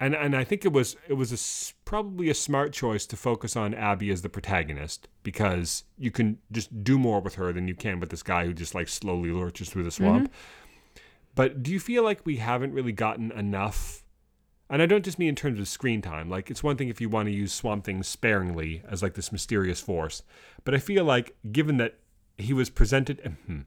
[0.00, 3.56] and and I think it was it was a probably a smart choice to focus
[3.56, 7.74] on Abby as the protagonist because you can just do more with her than you
[7.74, 10.32] can with this guy who just like slowly lurches through the swamp.
[11.34, 14.02] But do you feel like we haven't really gotten enough?
[14.68, 16.28] And I don't just mean in terms of screen time.
[16.28, 19.30] Like it's one thing if you want to use Swamp Thing sparingly as like this
[19.30, 20.22] mysterious force,
[20.64, 21.98] but I feel like given that
[22.36, 23.60] he was presented, hmm,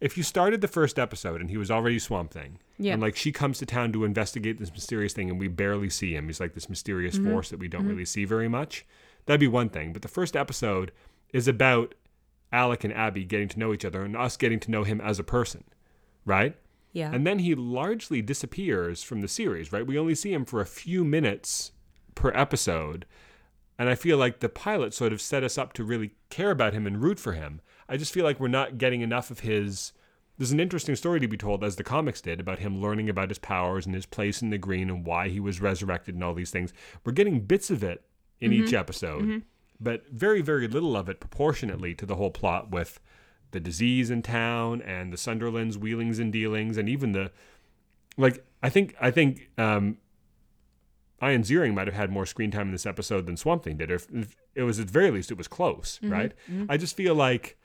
[0.00, 2.92] if you started the first episode and he was already Swamp Thing, Yeah.
[2.92, 6.14] and like she comes to town to investigate this mysterious thing, and we barely see
[6.14, 6.26] him.
[6.26, 7.30] He's like this mysterious mm-hmm.
[7.30, 7.90] force that we don't mm-hmm.
[7.90, 8.84] really see very much.
[9.26, 9.92] That'd be one thing.
[9.92, 10.92] But the first episode
[11.32, 11.94] is about
[12.52, 15.18] Alec and Abby getting to know each other and us getting to know him as
[15.18, 15.64] a person,
[16.24, 16.56] right?
[16.92, 17.10] Yeah.
[17.12, 19.86] And then he largely disappears from the series, right?
[19.86, 21.72] We only see him for a few minutes
[22.14, 23.04] per episode.
[23.78, 26.72] And I feel like the pilot sort of set us up to really care about
[26.72, 27.60] him and root for him.
[27.88, 29.92] I just feel like we're not getting enough of his.
[30.38, 33.30] There's an interesting story to be told, as the comics did, about him learning about
[33.30, 36.34] his powers and his place in the green and why he was resurrected and all
[36.34, 36.74] these things.
[37.04, 38.04] We're getting bits of it
[38.38, 38.76] in each mm-hmm.
[38.76, 39.38] episode, mm-hmm.
[39.80, 43.00] but very, very little of it proportionately to the whole plot with
[43.52, 47.30] the disease in town and the Sunderland's wheelings and dealings and even the
[48.18, 49.98] like I think I think um
[51.22, 53.90] Ian Ziering might have had more screen time in this episode than Swamp Thing did.
[53.90, 56.12] If, if it was at the very least it was close, mm-hmm.
[56.12, 56.32] right?
[56.68, 57.56] I just feel like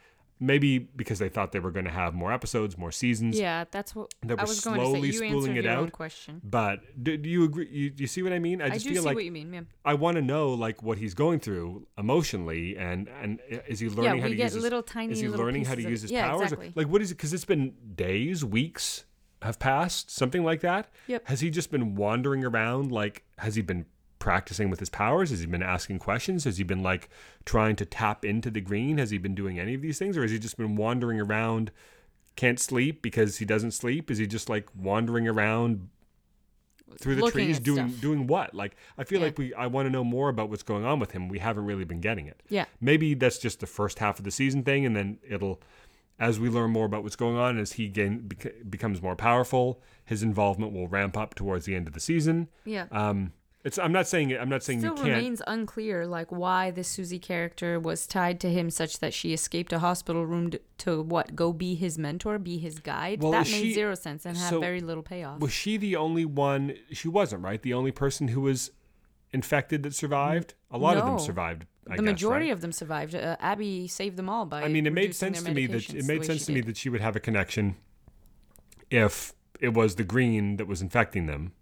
[0.41, 3.95] maybe because they thought they were going to have more episodes, more seasons, yeah, that's
[3.95, 4.91] what that I was going to say.
[4.91, 5.91] slowly You spooling it your own out.
[5.93, 6.41] question.
[6.43, 7.69] But do, do you agree?
[7.71, 8.61] You, do you see what I mean?
[8.61, 9.61] I I, just do feel see like what you mean, yeah.
[9.85, 14.15] I want to know like what he's going through emotionally, and and is he learning
[14.15, 16.11] yeah, how to get use his, little tiny is he learning how to use his
[16.11, 16.51] yeah, powers?
[16.51, 16.73] Exactly.
[16.75, 17.15] Like what is it?
[17.15, 19.05] Because it's been days, weeks
[19.43, 20.89] have passed, something like that.
[21.07, 21.27] Yep.
[21.27, 22.91] Has he just been wandering around?
[22.91, 23.85] Like has he been
[24.21, 25.31] practicing with his powers?
[25.31, 26.45] Has he been asking questions?
[26.45, 27.09] Has he been like
[27.43, 28.97] trying to tap into the green?
[28.99, 31.71] Has he been doing any of these things, or has he just been wandering around?
[32.37, 34.09] Can't sleep because he doesn't sleep.
[34.09, 35.89] Is he just like wandering around
[36.99, 38.01] through the Looking trees doing stuff.
[38.01, 38.53] doing what?
[38.53, 39.25] Like I feel Yeah.
[39.25, 41.27] like we I want to know more about what's going on with him.
[41.29, 42.41] We haven't really been getting it.
[42.49, 42.65] Yeah.
[42.79, 45.61] Maybe that's just the first half of the season thing, and then it'll
[46.19, 49.81] as we learn more about what's going on, as he gain, bec- becomes more powerful,
[50.05, 52.47] his involvement will ramp up towards the end of the season.
[52.63, 52.85] Yeah.
[52.91, 53.33] Um,
[53.63, 55.07] it's I'm not saying I'm not saying Still you can't.
[55.09, 59.71] remains unclear, like why the Susie character was tied to him such that she escaped
[59.71, 63.21] a hospital room to, to what go be his mentor, be his guide.
[63.21, 65.39] Well, that made she- zero sense and had very little payoff.
[65.39, 66.73] Was she the only one?
[66.91, 67.61] She wasn't right.
[67.61, 68.71] The only person who was
[69.31, 70.53] infected that survived.
[70.71, 71.65] A lot of them survived.
[71.89, 72.53] I the guess, majority right?
[72.53, 73.15] of them survived.
[73.15, 74.63] Uh, Abby saved them all by.
[74.63, 76.67] I mean, it made sense to me that it made sense to me did.
[76.69, 77.75] that she would have a connection
[78.89, 81.53] if it was the green that was infecting them.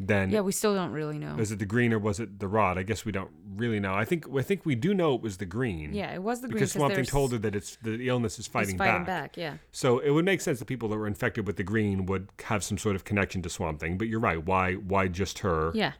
[0.00, 1.34] Then Yeah, we still don't really know.
[1.34, 2.78] was it the green or was it the rod?
[2.78, 3.94] I guess we don't really know.
[3.94, 5.92] I think I think we do know it was the green.
[5.92, 8.46] Yeah, it was the green because Swamp Thing told her that it's the illness is
[8.46, 9.32] fighting, fighting back.
[9.32, 9.36] back.
[9.36, 12.28] Yeah, So it would make sense that people that were infected with the green would
[12.44, 13.98] have some sort of connection to Swamp Thing.
[13.98, 14.44] But you're right.
[14.44, 15.72] Why why just her?
[15.74, 15.92] yeah.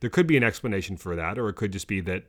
[0.00, 2.24] There could be an explanation for that, or it could just be that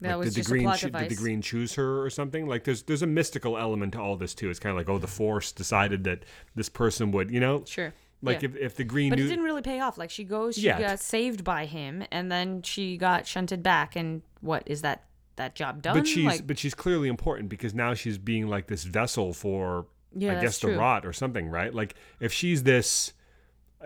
[0.00, 2.00] That like, was did the just green a plot choo- did the green choose her
[2.02, 2.46] or something?
[2.46, 4.48] Like there's there's a mystical element to all this too.
[4.50, 6.22] It's kind of like oh the force decided that
[6.54, 7.92] this person would you know Sure.
[8.22, 8.50] Like yeah.
[8.50, 9.98] if, if the green But knew it didn't really pay off.
[9.98, 13.96] Like she goes, she got saved by him, and then she got shunted back.
[13.96, 15.04] And what is that?
[15.36, 15.96] That job done?
[15.96, 19.86] but she's like, but she's clearly important because now she's being like this vessel for
[20.14, 21.74] Yeah, I guess the rot or something, right?
[21.74, 23.14] Like if she's this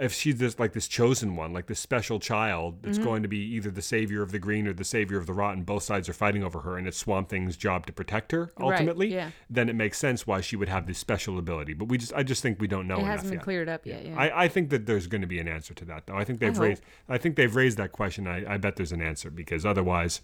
[0.01, 3.07] if she's this like this chosen one, like this special child that's Mm-hmm.
[3.07, 5.63] going to be either the savior of the green or the savior of the rotten,
[5.65, 8.73] both sides are fighting over her, and it's Swamp Thing's job to protect her Right,
[8.73, 9.31] ultimately, yeah.
[9.51, 11.75] then it makes sense why she would have this special ability.
[11.75, 13.43] But we just I just think we don't know it hasn't been yet.
[13.45, 14.07] cleared up yet.
[14.07, 14.19] Yeah.
[14.19, 16.17] I, I think that there's going to be an answer to that, though.
[16.17, 16.63] I think they've hope.
[16.63, 16.83] raised.
[17.09, 18.27] I think they've raised that question.
[18.27, 20.21] I, I bet there's an answer because otherwise,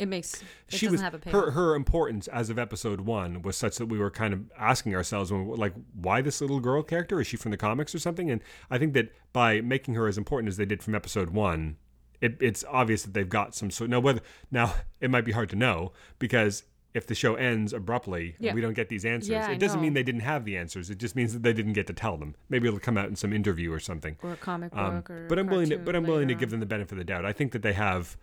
[0.00, 1.44] it makes it she doesn't was have a payoff.
[1.44, 4.94] her her importance as of episode one was such that we were kind of asking
[4.94, 7.20] ourselves, when, like, why this little girl character?
[7.20, 8.30] Is she from the comics or something?
[8.30, 8.40] And
[8.70, 11.76] I think that by making her as important as they did from episode one,
[12.20, 13.90] it, it's obvious that they've got some sort.
[13.90, 14.20] Now, whether
[14.50, 16.64] now it might be hard to know because.
[16.92, 19.30] If the show ends abruptly, and we don't get these answers.
[19.30, 20.90] Yeah, it doesn't mean they didn't have the answers.
[20.90, 22.34] It just means that they didn't get to tell them.
[22.48, 24.16] Maybe it'll come out in some interview or something.
[24.24, 26.50] or a comic book, Um, or but I'm willing to, but I'm willing to give
[26.50, 27.24] them the benefit of the doubt.
[27.24, 28.16] I think that they have,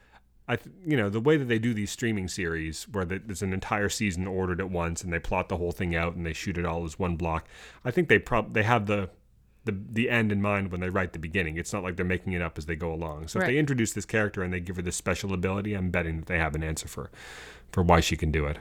[0.47, 3.41] I, th- you know, the way that they do these streaming series, where the, there's
[3.41, 6.33] an entire season ordered at once, and they plot the whole thing out, and they
[6.33, 7.47] shoot it all as one block.
[7.83, 9.09] I think they prob they have the,
[9.65, 11.57] the the end in mind when they write the beginning.
[11.57, 13.27] It's not like they're making it up as they go along.
[13.27, 16.17] So if they introduce this character and they give her this special ability, I'm betting
[16.17, 17.11] that they have an answer for,
[17.71, 18.57] for why she can do it.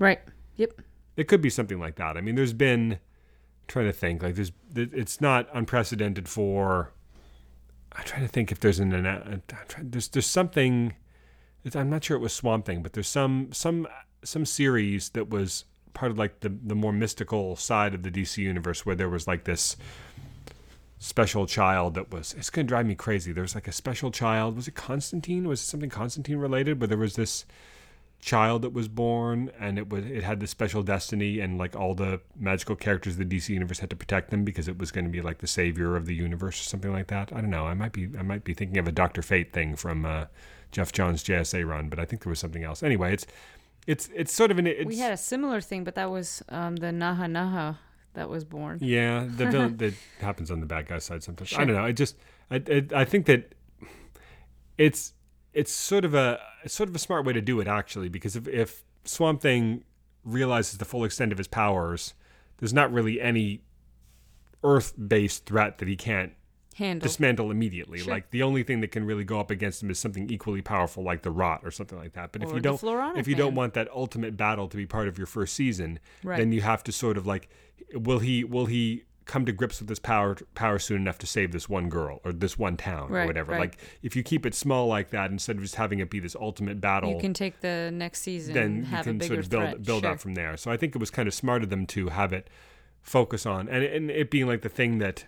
[0.00, 0.20] Right.
[0.56, 0.80] Yep.
[1.16, 2.16] It could be something like that.
[2.16, 2.98] I mean, there's been I'm
[3.68, 6.92] trying to think like there's it's not unprecedented for
[7.92, 10.94] I'm trying to think if there's an, an uh, I'm trying, there's there's something.
[11.64, 13.86] It's- I'm not sure it was Swamp Thing, but there's some some
[14.22, 18.38] some series that was part of like the the more mystical side of the DC
[18.42, 19.76] universe where there was like this
[20.98, 23.32] special child that was it's gonna drive me crazy.
[23.32, 24.56] There was like a special child.
[24.56, 25.48] Was it Constantine?
[25.48, 26.80] Was it something Constantine related?
[26.80, 27.44] Where there was this
[28.20, 31.94] child that was born and it was it had this special destiny and like all
[31.94, 35.06] the magical characters of the DC universe had to protect them because it was going
[35.06, 37.32] to be like the savior of the universe or something like that.
[37.32, 37.66] I don't know.
[37.66, 40.26] I might be I might be thinking of a Doctor Fate thing from uh,
[40.70, 42.82] Geoff Johns JSA run, but I think there was something else.
[42.82, 43.26] Anyway, it's
[43.86, 46.76] it's it's sort of an it's, we had a similar thing, but that was um,
[46.76, 47.78] the Naha Naha
[48.14, 48.78] that was born.
[48.80, 51.52] Yeah, the villain that happens on the bad guy's side sometimes.
[51.54, 51.84] I don't know.
[51.84, 52.16] I just
[52.50, 53.54] I, I I think that
[54.78, 55.14] it's
[55.52, 58.36] it's sort of a it's sort of a smart way to do it actually because
[58.36, 59.84] if if Swamp Thing
[60.24, 62.14] realizes the full extent of his powers,
[62.58, 63.62] there's not really any
[64.62, 66.32] Earth-based threat that he can't
[66.80, 67.06] Handle.
[67.06, 67.98] dismantle immediately.
[68.00, 68.12] Sure.
[68.12, 71.04] Like the only thing that can really go up against him is something equally powerful
[71.04, 72.32] like the Rot or something like that.
[72.32, 72.82] But if you don't
[73.16, 76.38] if you don't want that ultimate battle to be part of your first season, Right.
[76.38, 77.48] then you have to sort of like
[77.94, 81.52] will he will he come to grips with this power power soon enough to save
[81.52, 83.52] this one girl or this one town or whatever.
[83.52, 83.60] right.
[83.60, 86.34] Like if you keep it small like that instead of just having it be this
[86.34, 89.62] ultimate battle you can take the next season then and you can sort of build
[89.68, 89.82] threat.
[89.84, 90.10] build sure.
[90.10, 90.56] out from there.
[90.56, 92.48] So I think it was kind of smart of them to have it
[93.02, 95.26] focus on and, and it being like the thing that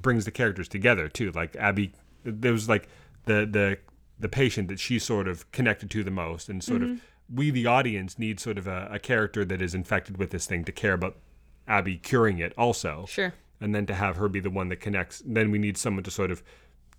[0.00, 1.30] brings the characters together too.
[1.32, 1.92] Like Abby,
[2.24, 2.88] there was like
[3.24, 3.78] the the
[4.20, 6.92] the patient that she's sort of connected to the most, and sort Mm-hmm.
[6.94, 7.00] of
[7.32, 10.64] we the audience need sort of a, a character that is infected with this thing
[10.64, 11.16] to care about
[11.66, 13.34] Abby curing it also Sure.
[13.60, 15.22] and then to have her be the one that connects.
[15.26, 16.42] Then we need someone to sort of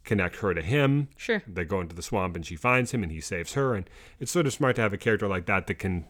[0.04, 1.08] connect her to him.
[1.18, 1.42] Sure.
[1.48, 3.74] They go into the swamp and she finds him and he saves her.
[3.74, 3.90] And
[4.20, 6.06] it's sort of smart to have a character like that that can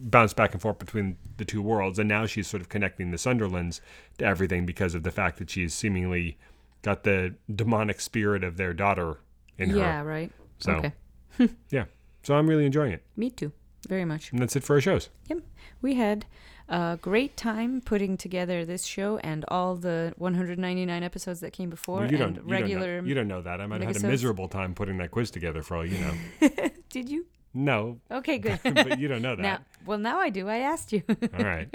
[0.00, 1.98] bounce back and forth between the two worlds.
[1.98, 3.80] And now she's sort of connecting the Sunderlands
[4.18, 6.38] to everything because of the fact that she's seemingly
[6.82, 9.18] got the demonic spirit of their daughter
[9.56, 9.76] in her.
[9.78, 10.30] Yeah, right.
[10.58, 10.92] So Okay.
[11.70, 11.84] yeah.
[12.22, 13.02] So I'm really enjoying it.
[13.16, 13.52] Me too.
[13.88, 14.32] Very much.
[14.32, 15.08] And that's it for our shows.
[15.28, 15.38] Yep.
[15.80, 16.26] We had
[16.68, 22.00] a great time putting together this show and all the 199 episodes that came before
[22.00, 22.96] Well, you and don't, you regular.
[22.96, 23.60] don't know, you don't know that.
[23.60, 26.48] I might have had a miserable time putting that quiz together for all you know.
[26.90, 27.26] Did you?
[27.54, 28.60] No, Okay, good.
[28.62, 29.42] but you don't know that.
[29.42, 30.48] now, well, now I do.
[30.48, 31.02] I asked you.
[31.38, 31.68] All right.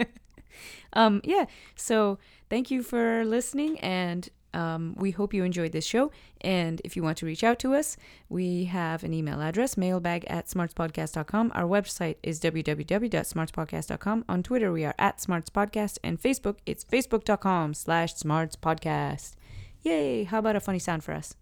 [0.94, 1.46] um, yeah.
[1.76, 2.20] So
[2.50, 6.12] thank you for listening, and um, we hope you enjoyed this show.
[6.42, 7.98] And if you want to reach out to us,
[8.30, 11.52] we have an email address, mailbag at smartspodcast.com.
[11.56, 14.26] Our website is www.smartspodcast.com.
[14.30, 19.36] On Twitter, we are at smartspodcast, and Facebook, it's facebook.com slash smartspodcast.
[19.82, 20.24] Yay!
[20.26, 21.34] How about a funny sound for us?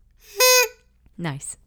[1.18, 1.58] nice.